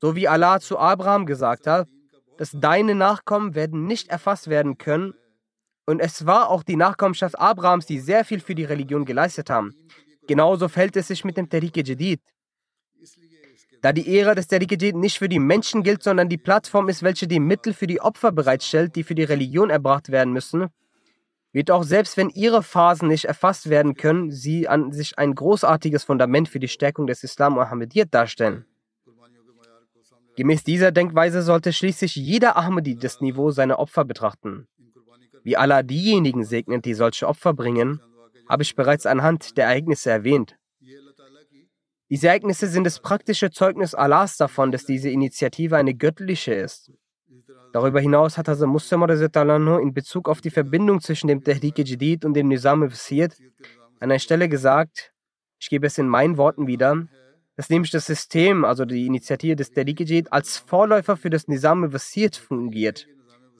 [0.00, 1.88] So wie Allah zu Abraham gesagt hat,
[2.36, 5.14] dass deine Nachkommen werden nicht erfasst werden können
[5.86, 9.72] und es war auch die Nachkommenschaft Abrahams, die sehr viel für die Religion geleistet haben.
[10.26, 12.20] Genauso verhält es sich mit dem Tariq-e-Jadid.
[13.84, 17.28] Da die Ära des Tariq-e-Jadid nicht für die Menschen gilt, sondern die Plattform ist, welche
[17.28, 20.68] die Mittel für die Opfer bereitstellt, die für die Religion erbracht werden müssen,
[21.52, 26.02] wird auch selbst wenn ihre Phasen nicht erfasst werden können, sie an sich ein großartiges
[26.02, 28.64] Fundament für die Stärkung des Islam und Ahmadiyyat darstellen.
[30.38, 34.66] Gemäß dieser Denkweise sollte schließlich jeder Ahmadi das Niveau seiner Opfer betrachten.
[35.42, 38.00] Wie Allah diejenigen segnet, die solche Opfer bringen,
[38.48, 40.56] habe ich bereits anhand der Ereignisse erwähnt.
[42.14, 46.92] Diese Ereignisse sind das praktische Zeugnis Allahs davon, dass diese Initiative eine göttliche ist.
[47.72, 52.34] Darüber hinaus hat Hazrat Muslim in Bezug auf die Verbindung zwischen dem Tehrik Jadid und
[52.34, 53.36] dem Nizam Wasiyyat
[53.98, 55.12] an einer Stelle gesagt,
[55.58, 57.08] ich gebe es in meinen Worten wieder,
[57.56, 61.92] dass nämlich das System, also die Initiative des Tehrik Jadid, als Vorläufer für das Nizam
[61.92, 63.08] Wasiyyat fungiert.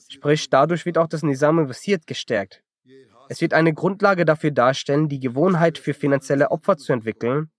[0.08, 2.62] Sprich, dadurch wird auch das Nizam Wasiyyat gestärkt.
[3.28, 7.50] Es wird eine Grundlage dafür darstellen, die Gewohnheit für finanzielle Opfer zu entwickeln.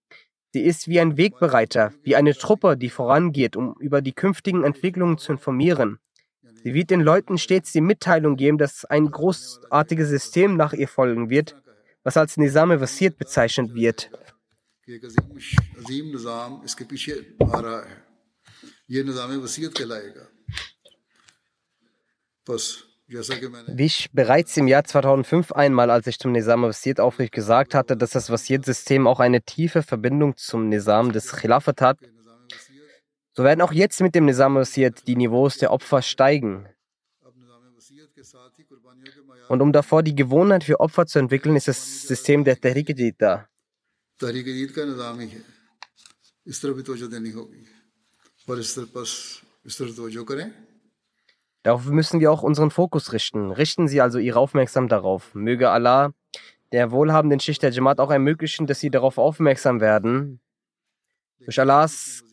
[0.56, 5.18] Sie ist wie ein Wegbereiter, wie eine Truppe, die vorangeht, um über die künftigen Entwicklungen
[5.18, 5.99] zu informieren.
[6.64, 11.30] Sie wird den Leuten stets die Mitteilung geben, dass ein großartiges System nach ihr folgen
[11.30, 11.62] wird,
[12.03, 14.10] was als Nizam Wasiyyat bezeichnet wird.
[23.08, 27.95] Wie ich bereits im Jahr 2005 einmal, als ich zum Nizam Wasiyyat aufrief, gesagt hatte,
[27.95, 31.99] dass das Wasiyyat-System auch eine tiefe Verbindung zum Nizam des Khilafat hat,
[33.34, 36.68] so werden auch jetzt mit dem Nizam Wasiyyat die Niveaus der Opfer steigen.
[39.49, 43.47] Und um davor die Gewohnheit für Opfer zu entwickeln, ist das System der tariq da.
[44.18, 44.82] Tahrik-e-Jid ka
[51.66, 53.49] Darauf müssen wir auch unseren Fokus richten.
[53.49, 55.34] Richten Sie also Ihre Aufmerksamkeit darauf.
[55.34, 56.11] Möge Allah
[56.72, 60.41] der wohlhabenden Schicht der Jamaat auch ermöglichen, dass Sie darauf aufmerksam werden.
[61.39, 62.24] Durch Allahs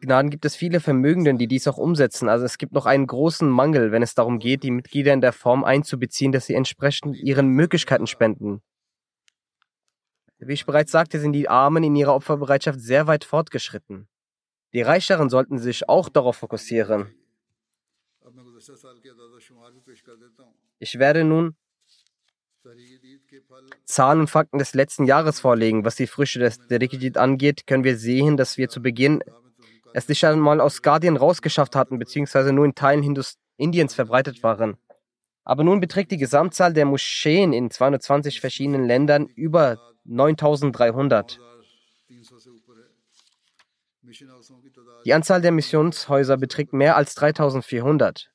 [0.00, 2.30] Gnaden gibt es viele Vermögenden, die dies auch umsetzen.
[2.30, 5.34] Also es gibt noch einen großen Mangel, wenn es darum geht, die Mitglieder in der
[5.34, 8.62] Form einzubeziehen, dass sie entsprechend ihren Möglichkeiten spenden.
[10.38, 14.08] Wie ich bereits sagte, sind die Armen in ihrer Opferbereitschaft sehr weit fortgeschritten.
[14.72, 17.12] Die Reicheren sollten sich auch darauf fokussieren.
[20.78, 21.56] Ich werde nun
[23.84, 25.84] Zahlen und Fakten des letzten Jahres vorlegen.
[25.84, 29.22] Was die Früchte des Rikidit angeht, können wir sehen, dass wir zu Beginn
[29.94, 34.76] es nicht einmal aus Guardian rausgeschafft hatten, beziehungsweise nur in Teilen Hindus Indiens verbreitet waren.
[35.44, 41.40] Aber nun beträgt die Gesamtzahl der Moscheen in 220 verschiedenen Ländern über 9300.
[45.04, 48.30] Die Anzahl der Missionshäuser beträgt mehr als 3400.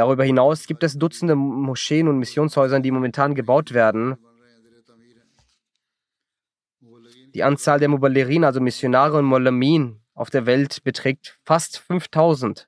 [0.00, 4.16] Darüber hinaus gibt es Dutzende Moscheen und Missionshäuser, die momentan gebaut werden.
[7.34, 12.66] Die Anzahl der Muballerin, also Missionare und Molamin auf der Welt, beträgt fast 5000.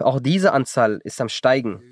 [0.00, 1.82] Auch diese Anzahl ist am Steigen.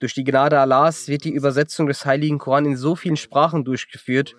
[0.00, 4.34] Durch die Gnade Allahs wird die Übersetzung des Heiligen Koran in so vielen Sprachen durchgeführt.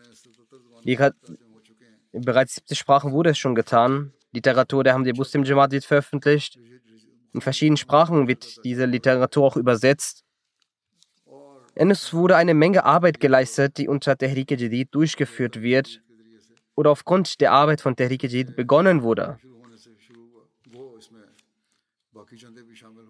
[0.84, 4.12] In bereits 70 Sprachen wurde es schon getan.
[4.38, 6.60] Literatur der Hamdi Muslim Jamaat wird veröffentlicht.
[7.34, 10.24] In verschiedenen Sprachen wird diese Literatur auch übersetzt.
[11.26, 16.02] Und es wurde eine Menge Arbeit geleistet, die unter Tehrik Jadid durchgeführt wird
[16.76, 19.38] oder aufgrund der Arbeit von Tehrik Jadid begonnen wurde.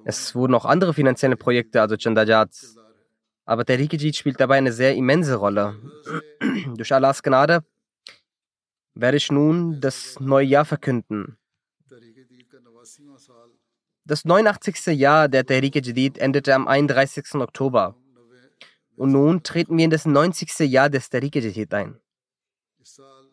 [0.06, 2.50] Es wurden auch andere finanzielle Projekte, also Chandajat.
[3.46, 5.76] Aber Tehrik Jadid spielt dabei eine sehr immense Rolle.
[6.76, 7.64] Durch Allahs Gnade
[9.02, 11.38] werde ich nun das neue Jahr verkünden.
[14.06, 14.86] Das 89.
[14.98, 17.36] Jahr der Tehrik Jadid endete am 31.
[17.36, 17.96] Oktober.
[18.96, 20.60] Und nun treten wir in das 90.
[20.60, 22.00] Jahr des Tehrik Jadid ein.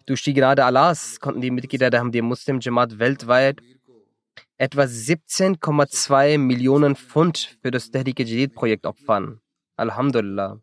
[0.06, 3.60] Durch die Gnade Allahs konnten die Mitglieder der Hamdi Muslim Jamaat weltweit
[4.58, 9.40] etwa 17,2 Millionen Pfund für das Tehrik Jadid Projekt opfern.
[9.76, 10.60] Alhamdulillah.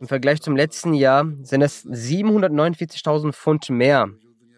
[0.00, 4.08] Im Vergleich zum letzten Jahr sind es 749.000 Pfund mehr,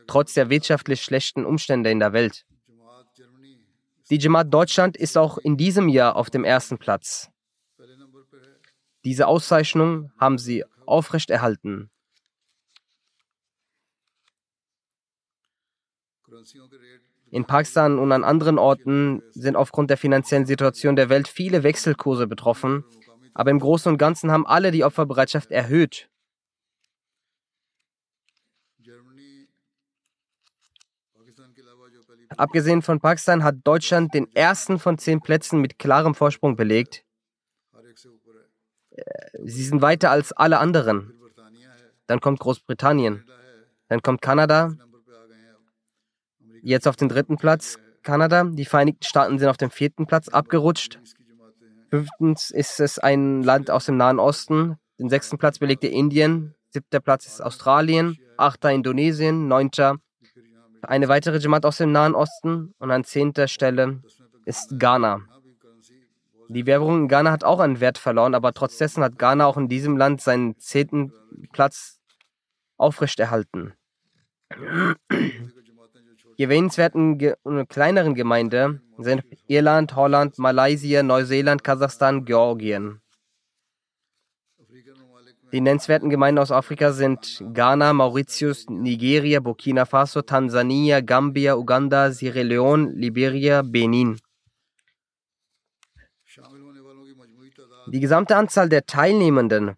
[0.06, 2.44] trotz der wirtschaftlich schlechten Umstände in der Welt.
[4.10, 7.30] Die Jamaat Deutschland ist auch in diesem Jahr auf dem ersten Platz.
[9.04, 11.90] Diese Auszeichnung haben sie aufrechterhalten.
[17.30, 22.26] In Pakistan und an anderen Orten sind aufgrund der finanziellen Situation der Welt viele Wechselkurse
[22.26, 22.84] betroffen
[23.34, 26.08] aber im Großen und Ganzen haben alle die Opferbereitschaft erhöht.
[32.36, 37.04] Abgesehen von Pakistan hat Deutschland den ersten von zehn Plätzen mit klarem Vorsprung belegt.
[38.90, 39.02] Äh,
[39.44, 41.12] sie sind weiter als alle anderen.
[42.06, 43.24] Dann kommt Großbritannien.
[43.88, 44.76] Dann kommt Kanada.
[46.62, 48.44] Jetzt auf den dritten Platz Kanada.
[48.44, 50.98] Die Vereinigten Staaten sind auf dem vierten Platz abgerutscht.
[51.90, 54.76] Fünftens ist es ein Land aus dem Nahen Osten.
[54.98, 56.54] Den sechsten Platz belegte Indien.
[56.68, 58.16] Siebter Platz ist Australien.
[58.36, 59.48] Achter Indonesien.
[59.48, 59.96] Neunter
[60.82, 62.74] eine weitere Jamaat aus dem Nahen Osten.
[62.78, 64.02] Und an zehnter Stelle
[64.44, 65.22] ist Ghana.
[66.48, 69.56] Die Währung in Ghana hat auch einen Wert verloren, aber trotz dessen hat Ghana auch
[69.56, 71.12] in diesem Land seinen zehnten
[71.52, 72.00] Platz
[72.76, 73.74] aufrechterhalten.
[76.38, 77.34] Die erwähnenswerten ge
[77.68, 83.00] kleineren Gemeinden sind Irland, Holland, Malaysia, Neuseeland, Kasachstan, Georgien.
[85.52, 92.42] Die nennenswerten Gemeinden aus Afrika sind Ghana, Mauritius, Nigeria, Burkina Faso, Tansania, Gambia, Uganda, Sierra
[92.42, 94.20] Leone, Liberia, Benin.
[97.88, 99.76] Die gesamte Anzahl der Teilnehmenden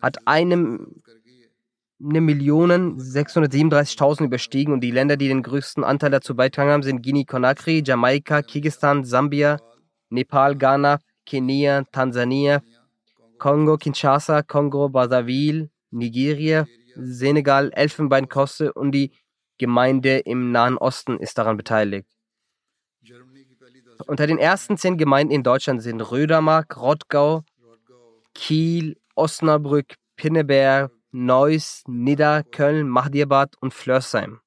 [0.00, 1.02] hat einem
[2.02, 8.42] 1.637.000 überstiegen und die Länder, die den größten Anteil dazu beitragen haben, sind Guinea-Conakry, Jamaika,
[8.42, 9.58] Kirgisistan, Sambia,
[10.10, 12.60] Nepal, Ghana, Kenia, Tansania,
[13.38, 19.12] Kongo, Kinshasa, Kongo, Brazzaville, Nigeria, Senegal, Elfenbeinküste und die
[19.58, 22.08] Gemeinde im Nahen Osten ist daran beteiligt.
[24.06, 27.44] Unter den ersten zehn Gemeinden in Deutschland sind Rödermark, Rottgau,
[28.34, 34.40] Kiel, Osnabrück, Pinneberg, Neuss, Nidda, Köln, Mahdiabad und Flörsheim.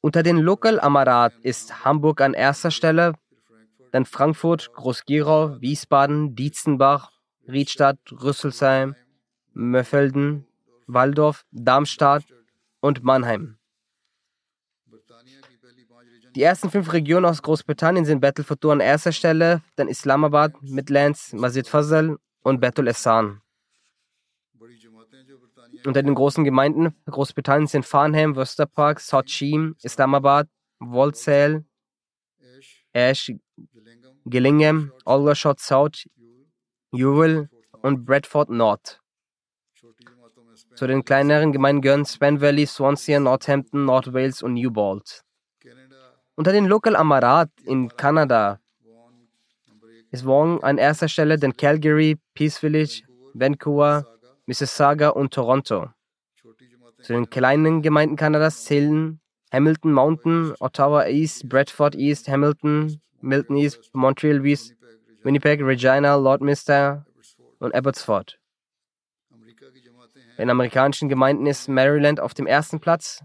[0.00, 3.14] Unter den Lokal Amarat ist Hamburg an erster Stelle,
[3.90, 7.10] dann Frankfurt, Groß-Gerau, Wiesbaden, Dietzenbach,
[7.46, 8.94] Riedstadt, Rüsselsheim,
[9.52, 10.46] Möffelden,
[10.86, 12.24] Waldorf, Darmstadt
[12.80, 13.58] und Mannheim.
[16.34, 21.66] Die ersten fünf Regionen aus Großbritannien sind Battleford an erster Stelle, dann Islamabad, Midlands, Masjid
[21.68, 23.42] Fazal und Betul Essan.
[25.84, 31.64] Unter den großen Gemeinden Großbritanniens sind Farnham, Worcester Park, Sochim, Islamabad, Walsall,
[32.92, 33.32] Ash,
[34.24, 36.08] Gillingham, Aldershot South,
[36.92, 37.50] Ewell
[37.82, 39.00] und Bradford North.
[40.76, 45.22] Zu den kleineren Gemeinden gehören Span Valley, Swansea, Northampton, North Wales und Newbold.
[46.34, 48.58] Unter den Local Amarat in Kanada
[50.10, 53.02] ist Wong an erster Stelle, dann Calgary, Peace Village,
[53.34, 54.06] Vancouver,
[54.46, 55.90] Mississauga und Toronto.
[57.02, 59.20] Zu den kleinen Gemeinden Kanadas zählen
[59.52, 64.74] Hamilton Mountain, Ottawa East, Bradford East, Hamilton, Milton East, Montreal East,
[65.22, 67.04] Winnipeg, Regina, Lordminster
[67.58, 68.38] und Abbotsford.
[70.38, 73.22] In amerikanischen Gemeinden ist Maryland auf dem ersten Platz.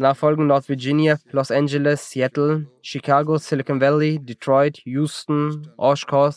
[0.00, 6.36] Nachfolgen North Virginia, Los Angeles, Seattle, Chicago, Silicon Valley, Detroit, Houston, Oshkosh,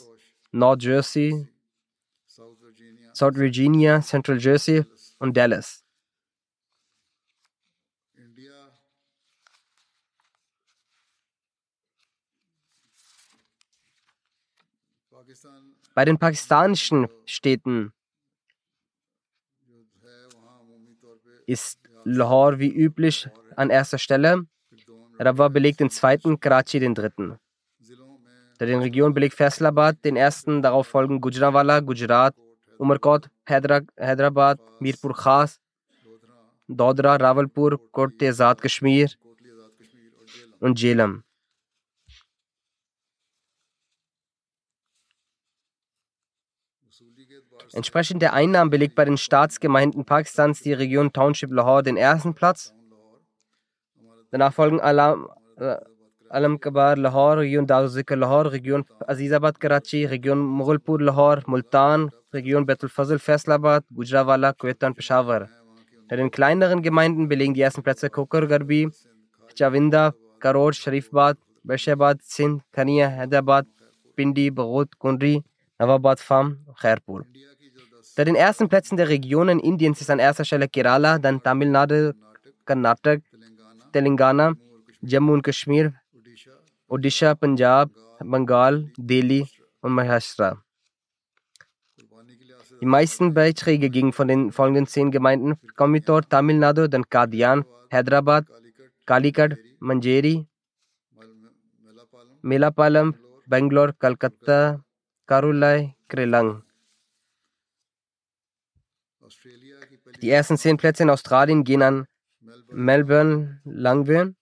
[0.51, 1.47] North Jersey,
[3.13, 4.83] South Virginia, Central Jersey
[5.19, 5.85] und Dallas.
[15.95, 17.93] Bei den pakistanischen Städten
[21.45, 24.45] ist Lahore wie üblich an erster Stelle.
[25.19, 27.37] Rabwa belegt den zweiten, Karachi den dritten.
[28.59, 32.35] Bei den Regionen belegt Faisalabad den ersten, darauf folgen Gujranwala, Gujarat,
[32.77, 35.59] Umarkot, Hyderabad, Mirpur Khas,
[36.67, 39.09] Dodra, Rawalpur, Kot-e-Azad Kashmir
[40.59, 41.23] und Jhelum.
[47.73, 52.73] Entsprechend der Einnahmen belegt bei den Staatsgemeinden Pakistans die Region Township Lahore den ersten Platz.
[54.33, 55.27] Danach folgen Alam,
[55.57, 55.75] äh,
[56.29, 63.19] Alamkabad Lahore, Region Dawzikar Lahore, Region Azizabad Karachi, Region Mughulpur Lahore, Multan, Region Betul Fazl
[63.19, 65.49] Faisalabad, Gujrawala, Quetta Peshawar.
[66.09, 68.89] Bei den kleineren Gemeinden belegen die ersten Plätze Kokar Garbi,
[69.55, 73.67] Chavinda, Karod, Sharifbad, Beshabad, Sindh, Khania, Hyderabad,
[74.15, 75.43] Pindi, Bagod, Kundri,
[75.77, 77.23] Nawabad Farm, Khairpur.
[78.17, 82.13] Bei den ersten Plätzen der Regionen Indiens ist an erster Stelle Kerala, dann Tamil Nadu,
[82.65, 83.21] Karnataka,
[83.93, 84.53] Telangana,
[85.01, 85.93] Jammu und Kashmir,
[86.87, 87.89] Odisha, Punjab,
[88.19, 89.47] Bengal, Delhi
[89.81, 90.61] und Maharashtra.
[92.81, 98.45] Die meisten Beiträge gingen von den folgenden zehn Gemeinden Coimbatore, Tamil Nadu, dann Qadian, Hyderabad,
[99.05, 100.47] Calicut, Manjeri,
[102.41, 103.15] Melapalam,
[103.45, 104.83] Bangalore, Calcutta,
[105.25, 106.63] Karulai, Krelang.
[110.21, 112.07] Die ersten zehn Plätze in Australien gehen an
[112.71, 114.35] Melbourne, Langwarrin,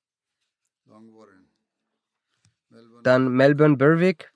[3.04, 4.32] dann Melbourne, Berwick,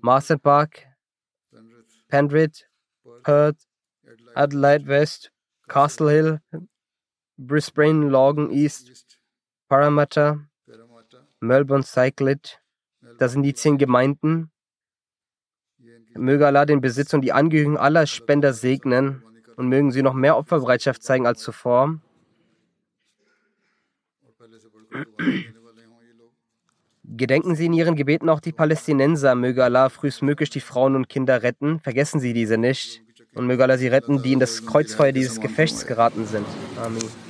[0.00, 0.86] Marsden Park,
[2.08, 2.66] Penrith,
[3.22, 3.66] Perth,
[4.34, 5.32] Adelaide West,
[5.68, 6.40] Castle Hill,
[7.36, 9.18] Brisbane, Logan East,
[9.68, 10.46] Parramatta,
[11.40, 12.60] Melbourne, Cyclid.
[13.18, 14.50] Das sind die zehn Gemeinden.
[16.14, 19.22] Möge Allah den Besitz und die Angehörigen aller Spender segnen
[19.56, 22.00] und mögen sie noch mehr Opferbereitschaft zeigen als zuvor.
[27.04, 29.34] Gedenken Sie in Ihren Gebeten auch die Palästinenser.
[29.34, 31.80] Möge Allah frühestmöglich die Frauen und Kinder retten.
[31.80, 33.02] Vergessen Sie diese nicht.
[33.34, 36.46] Und möge Allah sie retten, die in das Kreuzfeuer dieses Gefechts geraten sind.
[36.82, 37.29] Amen.